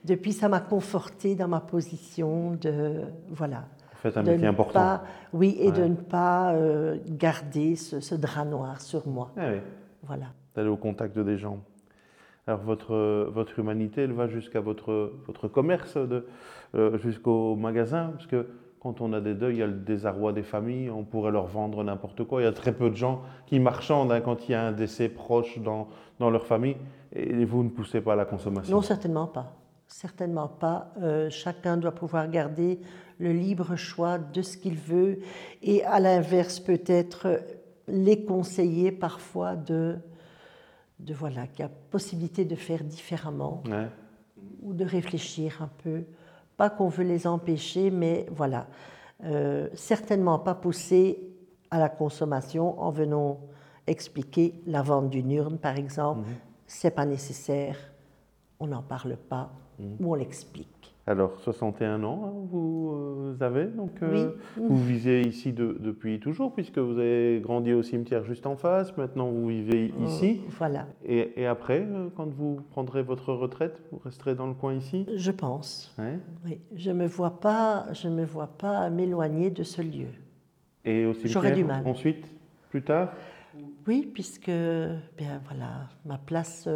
Depuis, 0.06 0.32
ça 0.32 0.48
m'a 0.48 0.62
conforté 0.62 1.36
dans 1.36 1.48
ma 1.48 1.60
position 1.60 2.52
de 2.56 3.04
voilà. 3.30 3.68
Faites 4.02 4.18
un 4.18 4.24
métier 4.24 4.48
important. 4.48 5.02
oui, 5.34 5.58
et 5.60 5.72
de 5.72 5.84
ne 5.84 5.96
pas 5.96 6.54
euh, 6.54 6.98
garder 7.08 7.76
ce, 7.76 8.16
drap 8.16 8.46
noir 8.46 8.82
sur 8.82 9.08
moi. 9.08 9.32
Ah 9.38 9.50
oui. 9.52 9.60
Voilà. 10.04 10.28
D'aller 10.56 10.70
au 10.70 10.78
contact 10.78 11.20
des 11.20 11.38
gens. 11.38 11.60
Alors 12.48 12.62
votre, 12.62 13.30
votre 13.32 13.60
humanité, 13.60 14.04
elle 14.04 14.14
va 14.14 14.28
jusqu'à 14.28 14.62
votre, 14.62 15.14
votre 15.28 15.48
commerce, 15.48 15.98
euh, 15.98 16.98
jusqu'au 16.98 17.56
magasin, 17.56 18.12
parce 18.14 18.26
que 18.26 18.48
quand 18.80 19.02
on 19.02 19.12
a 19.12 19.20
des 19.20 19.34
deuils, 19.34 19.56
il 19.56 19.60
y 19.60 19.64
a 19.64 19.68
le 19.68 19.74
désarroi 19.74 20.32
des 20.32 20.44
familles, 20.44 20.90
on 20.90 21.04
pourrait 21.04 21.32
leur 21.32 21.48
vendre 21.48 21.84
n'importe 21.84 22.24
quoi. 22.24 22.42
Il 22.42 22.46
y 22.46 22.48
a 22.48 22.54
très 22.54 22.72
peu 22.72 22.90
de 22.90 22.96
gens 22.96 23.22
qui 23.46 23.60
marchandent 23.60 24.12
hein, 24.12 24.22
quand 24.22 24.48
il 24.48 24.54
y 24.54 24.56
a 24.56 24.64
un 24.66 24.72
décès 24.72 25.10
proche 25.10 25.60
dans, 25.60 25.90
dans, 26.20 26.30
leur 26.30 26.46
famille, 26.46 26.78
et 27.14 27.44
vous 27.44 27.64
ne 27.64 27.70
poussez 27.70 28.00
pas 28.00 28.14
à 28.14 28.16
la 28.16 28.26
consommation. 28.26 28.76
Non, 28.76 28.82
certainement 28.82 29.28
pas. 29.28 29.59
Certainement 29.90 30.48
pas. 30.48 30.94
Euh, 31.02 31.30
chacun 31.30 31.76
doit 31.76 31.92
pouvoir 31.92 32.30
garder 32.30 32.80
le 33.20 33.34
libre 33.34 33.76
choix 33.76 34.18
de 34.18 34.42
ce 34.42 34.56
qu'il 34.56 34.76
veut, 34.76 35.20
et 35.62 35.84
à 35.84 36.00
l'inverse, 36.00 36.60
peut-être 36.60 37.42
les 37.88 38.24
conseiller 38.24 38.92
parfois 38.92 39.56
de 39.56 39.98
de 41.00 41.14
voilà, 41.14 41.48
qu'il 41.48 41.62
y 41.62 41.64
a 41.64 41.72
possibilité 41.92 42.46
de 42.46 42.56
faire 42.56 42.84
différemment 42.84 43.64
ou 44.62 44.74
de 44.74 44.86
réfléchir 44.86 45.62
un 45.62 45.70
peu. 45.84 46.04
Pas 46.58 46.70
qu'on 46.70 46.90
veut 46.90 47.06
les 47.06 47.26
empêcher, 47.26 47.90
mais 47.90 48.26
voilà, 48.32 48.68
euh, 49.24 49.70
certainement 49.74 50.40
pas 50.40 50.56
pousser 50.56 51.26
à 51.72 51.80
la 51.80 51.90
consommation 51.90 52.80
en 52.82 52.92
venant 52.92 53.40
expliquer 53.88 54.62
la 54.68 54.82
vente 54.82 55.10
d'une 55.10 55.32
urne, 55.32 55.58
par 55.58 55.78
exemple. 55.78 56.28
Mhm. 56.28 56.36
C'est 56.68 56.92
pas 56.92 57.06
nécessaire, 57.06 57.78
on 58.60 58.68
n'en 58.68 58.84
parle 58.84 59.16
pas 59.16 59.52
ou 59.80 60.12
on 60.12 60.16
l'explique. 60.16 60.80
Alors, 61.10 61.40
61 61.40 62.04
ans, 62.04 62.22
hein, 62.24 62.34
vous 62.52 62.94
euh, 62.94 63.44
avez, 63.44 63.66
donc 63.66 63.94
euh, 64.04 64.34
vous 64.58 64.78
vivez 64.78 65.22
ici 65.22 65.54
depuis 65.54 66.20
toujours, 66.20 66.54
puisque 66.54 66.78
vous 66.78 67.00
avez 67.00 67.40
grandi 67.42 67.74
au 67.74 67.82
cimetière 67.82 68.24
juste 68.26 68.46
en 68.46 68.56
face, 68.56 68.96
maintenant 68.96 69.28
vous 69.28 69.48
vivez 69.48 69.92
oh, 69.98 70.04
ici. 70.04 70.42
voilà. 70.50 70.86
Et, 71.04 71.48
après, 71.48 71.82
euh, 71.82 72.10
quand 72.16 72.32
vous 72.32 72.60
prendrez 72.70 73.02
votre 73.02 73.34
retraite, 73.34 73.82
vous 73.92 74.00
resterez 74.06 74.36
dans 74.36 74.46
le 74.46 74.54
coin 74.54 74.76
ici? 74.76 75.08
Je 75.16 75.32
pense. 75.32 75.96
Oui, 76.46 76.60
je 76.76 76.92
ne 76.92 76.98
me 76.98 77.08
vois 77.08 77.40
pas, 77.40 77.88
je 77.92 78.08
me 78.08 78.24
vois 78.24 78.46
pas 78.60 78.92
m'éloigner 78.92 79.50
de 79.50 79.64
ce 79.64 79.82
lieu. 79.82 80.10
Et 80.86 81.08
au 81.08 81.16
cimetière, 81.16 81.56
du 81.56 81.64
mal. 81.64 81.88
ensuite, 81.88 82.24
plus 82.70 82.84
tard? 82.84 83.14
Oui, 83.90 84.10
puisque 84.14 84.52
bien 85.18 85.42
voilà, 85.46 85.88
ma 86.06 86.20
place 86.20 86.70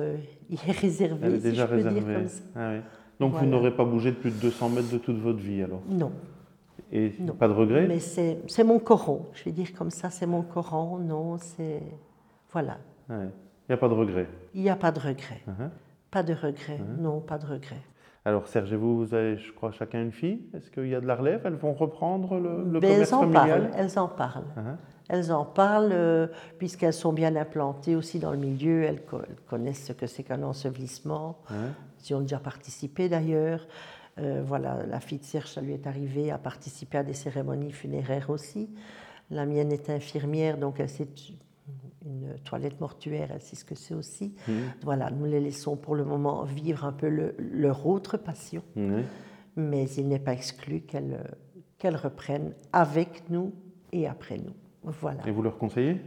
y 0.49 0.55
est 0.55 0.71
réservée. 0.71 1.27
Elle 1.27 1.35
est 1.35 1.39
déjà 1.51 1.67
réservée. 1.67 2.25
Ah, 2.55 2.71
oui. 2.73 2.81
Donc 3.19 3.33
vous 3.33 3.45
n'aurez 3.45 3.75
pas 3.75 3.85
bougé 3.85 4.11
de 4.11 4.15
plus 4.15 4.31
de 4.31 4.39
200 4.41 4.69
mètres 4.69 4.91
de 4.91 4.97
toute 4.97 5.19
votre 5.19 5.37
vie 5.37 5.61
alors? 5.61 5.83
Non. 5.87 6.11
Et 6.91 7.09
pas 7.37 7.47
de 7.47 7.53
regret 7.53 7.85
Mais 7.87 7.99
c'est 7.99 8.63
mon 8.63 8.79
coran, 8.79 9.27
je 9.33 9.43
vais 9.43 9.51
dire 9.51 9.73
comme 9.73 9.91
ça, 9.91 10.09
c'est 10.09 10.25
mon 10.25 10.41
coran, 10.41 10.97
non, 10.97 11.37
c'est... 11.37 11.83
Voilà. 12.51 12.77
Il 13.09 13.29
n'y 13.69 13.75
a 13.75 13.77
pas 13.77 13.89
de 13.89 13.93
regret 13.93 14.27
Il 14.55 14.61
n'y 14.63 14.69
a 14.71 14.75
pas 14.75 14.91
de 14.91 14.99
regret. 14.99 15.41
Uh-huh. 15.47 15.69
Pas 16.09 16.23
de 16.23 16.33
regret, 16.33 16.79
non, 16.99 17.19
pas 17.19 17.37
de 17.37 17.45
regret. 17.45 17.81
Alors 18.25 18.47
Serge 18.47 18.71
et 18.73 18.75
vous, 18.75 18.97
vous 18.97 19.13
avez, 19.13 19.37
je 19.37 19.51
crois, 19.53 19.71
chacun 19.71 20.01
une 20.01 20.11
fille? 20.11 20.41
Est-ce 20.55 20.71
qu'il 20.71 20.87
y 20.87 20.95
a 20.95 21.01
de 21.01 21.05
la 21.05 21.15
relève? 21.15 21.41
Elles 21.45 21.55
vont 21.55 21.73
reprendre 21.73 22.39
le, 22.39 22.63
le 22.63 22.79
ben, 22.79 22.89
commerce 22.89 23.09
elles 23.09 23.15
en 23.15 23.19
familial? 23.21 23.61
parlent, 23.61 23.71
Elles 23.75 23.99
en 23.99 24.07
parlent. 24.07 24.77
Elles 25.13 25.31
en 25.31 25.45
parlent 25.45 25.91
euh, 25.91 26.25
puisqu'elles 26.57 26.91
sont 26.91 27.13
bien 27.13 27.35
implantées 27.35 27.95
aussi 27.95 28.17
dans 28.17 28.31
le 28.31 28.37
milieu. 28.37 28.81
Elles, 28.81 29.03
connaissent 29.47 29.85
ce 29.85 29.93
que 29.93 30.07
c'est 30.07 30.23
qu'un 30.23 30.41
ensevelissement. 30.41 31.37
Ils 32.09 32.15
ont 32.15 32.21
déjà 32.21 32.39
participé 32.39 33.09
d'ailleurs. 33.09 33.67
Euh, 34.17 34.41
voilà, 34.43 34.83
la 34.87 34.99
fille 34.99 35.19
de 35.19 35.23
Serge, 35.23 35.51
ça 35.51 35.61
lui 35.61 35.73
est 35.73 35.85
arrivé 35.85 36.31
à 36.31 36.39
participer 36.39 36.97
à 36.97 37.03
des 37.03 37.13
cérémonies 37.13 37.71
funéraires 37.71 38.31
aussi. 38.31 38.71
La 39.29 39.45
mienne 39.45 39.71
est 39.71 39.91
infirmière, 39.91 40.57
donc 40.57 40.79
elle 40.79 40.89
sait 40.89 41.07
une 42.03 42.33
toilette 42.43 42.81
mortuaire, 42.81 43.29
elle 43.31 43.41
sait 43.41 43.55
ce 43.55 43.65
que 43.65 43.75
c'est 43.75 43.93
aussi. 43.93 44.33
Mmh. 44.47 44.51
Voilà, 44.81 45.11
nous 45.11 45.25
les 45.25 45.39
laissons 45.39 45.75
pour 45.75 45.93
le 45.93 46.05
moment 46.05 46.43
vivre 46.43 46.85
un 46.85 46.91
peu 46.91 47.35
leur 47.37 47.85
autre 47.85 48.17
passion. 48.17 48.63
Mmh. 48.75 49.01
Mais 49.57 49.87
il 49.91 50.07
n'est 50.07 50.17
pas 50.17 50.33
exclu 50.33 50.81
qu'elles 50.81 51.23
qu'elles 51.77 51.97
reprennent 51.97 52.55
avec 52.71 53.29
nous 53.29 53.53
et 53.91 54.07
après 54.07 54.37
nous. 54.37 54.53
Voilà. 54.83 55.19
Et 55.27 55.31
vous 55.31 55.41
leur 55.41 55.57
conseillez? 55.57 56.01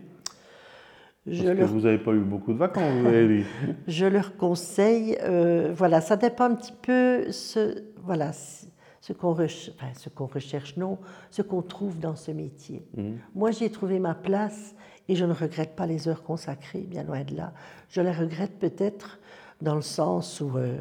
Parce 1.27 1.41
que 1.41 1.65
vous 1.65 1.81
n'avez 1.81 1.99
pas 1.99 2.13
eu 2.13 2.21
beaucoup 2.21 2.53
de 2.53 2.59
vacances, 2.59 3.01
vous 3.01 3.07
avez 3.07 3.39
dit. 3.39 3.45
je 3.89 4.07
leur 4.07 4.37
conseille, 4.37 5.19
euh, 5.23 5.73
voilà, 5.75 6.01
ça 6.01 6.17
dépend 6.17 6.45
un 6.45 6.55
petit 6.55 6.75
peu 6.81 7.33
ce, 7.33 7.83
voilà, 8.05 8.31
ce 8.33 9.13
qu'on 9.13 9.33
recherche, 9.33 9.75
enfin, 9.77 9.93
ce 9.95 10.09
qu'on 10.09 10.27
recherche, 10.27 10.77
non, 10.77 10.99
ce 11.31 11.43
qu'on 11.43 11.63
trouve 11.63 11.99
dans 11.99 12.15
ce 12.15 12.31
métier. 12.31 12.87
Mhm. 12.97 13.19
Moi, 13.35 13.51
j'ai 13.51 13.71
trouvé 13.71 13.99
ma 13.99 14.15
place 14.15 14.77
et 15.09 15.17
je 15.17 15.25
ne 15.25 15.33
regrette 15.33 15.75
pas 15.75 15.87
les 15.87 16.07
heures 16.07 16.23
consacrées, 16.23 16.87
bien 16.89 17.03
loin 17.03 17.25
de 17.25 17.35
là. 17.35 17.53
Je 17.89 18.01
les 18.01 18.13
regrette 18.13 18.59
peut-être 18.61 19.19
dans 19.61 19.75
le 19.75 19.83
sens 19.83 20.41
où 20.41 20.57
euh, 20.57 20.79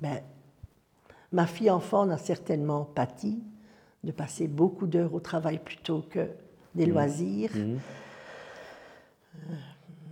ben, 0.00 0.20
ma 1.32 1.46
fille 1.46 1.70
enfant 1.70 2.06
n'a 2.06 2.18
certainement 2.18 2.84
pâti 2.84 3.42
de 4.04 4.12
passer 4.12 4.48
beaucoup 4.48 4.86
d'heures 4.86 5.12
au 5.12 5.20
travail 5.20 5.58
plutôt 5.58 6.02
que 6.08 6.28
des 6.76 6.86
mhm. 6.86 6.92
loisirs. 6.92 7.50
Mhm. 7.54 7.78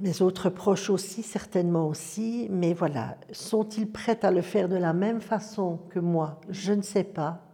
Mes 0.01 0.23
autres 0.23 0.51
proches 0.51 0.91
aussi, 0.91 1.23
certainement 1.23 1.89
aussi, 1.89 2.49
mais 2.51 2.75
voilà, 2.75 3.17
sont-ils 3.31 3.91
prêts 3.91 4.25
à 4.25 4.33
le 4.33 4.43
faire 4.43 4.69
de 4.69 4.77
la 4.77 4.93
même 4.93 5.21
façon 5.21 5.79
que 5.91 6.01
moi? 6.01 6.41
Je 6.51 6.73
ne 6.73 6.83
sais 6.83 7.05
pas, 7.05 7.47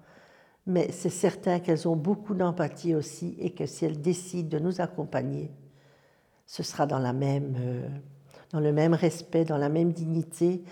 mais 0.67 0.91
c'est 0.91 1.11
certain 1.11 1.61
qu'elles 1.61 1.87
ont 1.87 1.97
beaucoup 1.97 2.35
d'empathie 2.35 2.95
aussi 2.95 3.37
et 3.39 3.51
que 3.51 3.67
si 3.67 3.85
elles 3.85 4.01
décident 4.01 4.49
de 4.49 4.59
nous 4.59 4.81
accompagner, 4.81 5.51
ce 6.47 6.63
sera 6.63 6.87
dans, 6.87 6.99
la 6.99 7.13
même, 7.13 7.55
euh, 7.59 7.89
dans 8.53 8.61
le 8.61 8.73
même 8.73 8.95
respect, 8.95 9.45
dans 9.45 9.59
la 9.59 9.69
même 9.69 9.93
dignité 9.93 10.65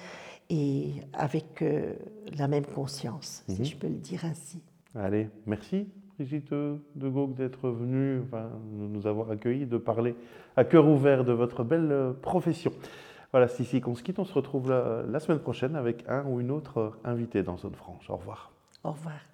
et 0.48 0.94
avec 1.12 1.60
euh, 1.60 1.94
la 2.38 2.48
même 2.48 2.64
conscience, 2.64 3.44
si 3.46 3.60
mhm. 3.60 3.64
je 3.64 3.76
peux 3.76 3.88
le 3.88 3.98
dire 3.98 4.24
ainsi. 4.24 4.62
Allez, 4.94 5.28
merci. 5.46 5.86
Brigitte 6.18 6.52
de 6.52 7.08
Gaugue 7.08 7.34
d'être 7.34 7.70
venue, 7.70 8.20
enfin, 8.24 8.50
nous 8.72 9.06
avoir 9.06 9.30
accueillis, 9.30 9.66
de 9.66 9.78
parler 9.78 10.16
à 10.56 10.64
cœur 10.64 10.88
ouvert 10.88 11.24
de 11.24 11.32
votre 11.32 11.62
belle 11.62 11.92
euh, 11.92 12.12
profession. 12.12 12.72
Voilà, 13.30 13.46
c'est 13.46 13.62
ici 13.62 13.80
qu'on 13.80 13.94
se 13.94 14.02
quitte. 14.02 14.18
On 14.18 14.24
se 14.24 14.34
retrouve 14.34 14.68
la, 14.68 15.20
semaine 15.20 15.38
prochaine 15.38 15.76
avec 15.76 16.04
un 16.08 16.24
ou 16.24 16.40
une 16.40 16.50
autre 16.50 16.98
invitée 17.04 17.44
dans 17.44 17.56
Zone 17.56 17.74
Franche. 17.74 18.10
Au 18.10 18.16
revoir. 18.16 18.50
Au 18.82 18.90
revoir. 18.90 19.27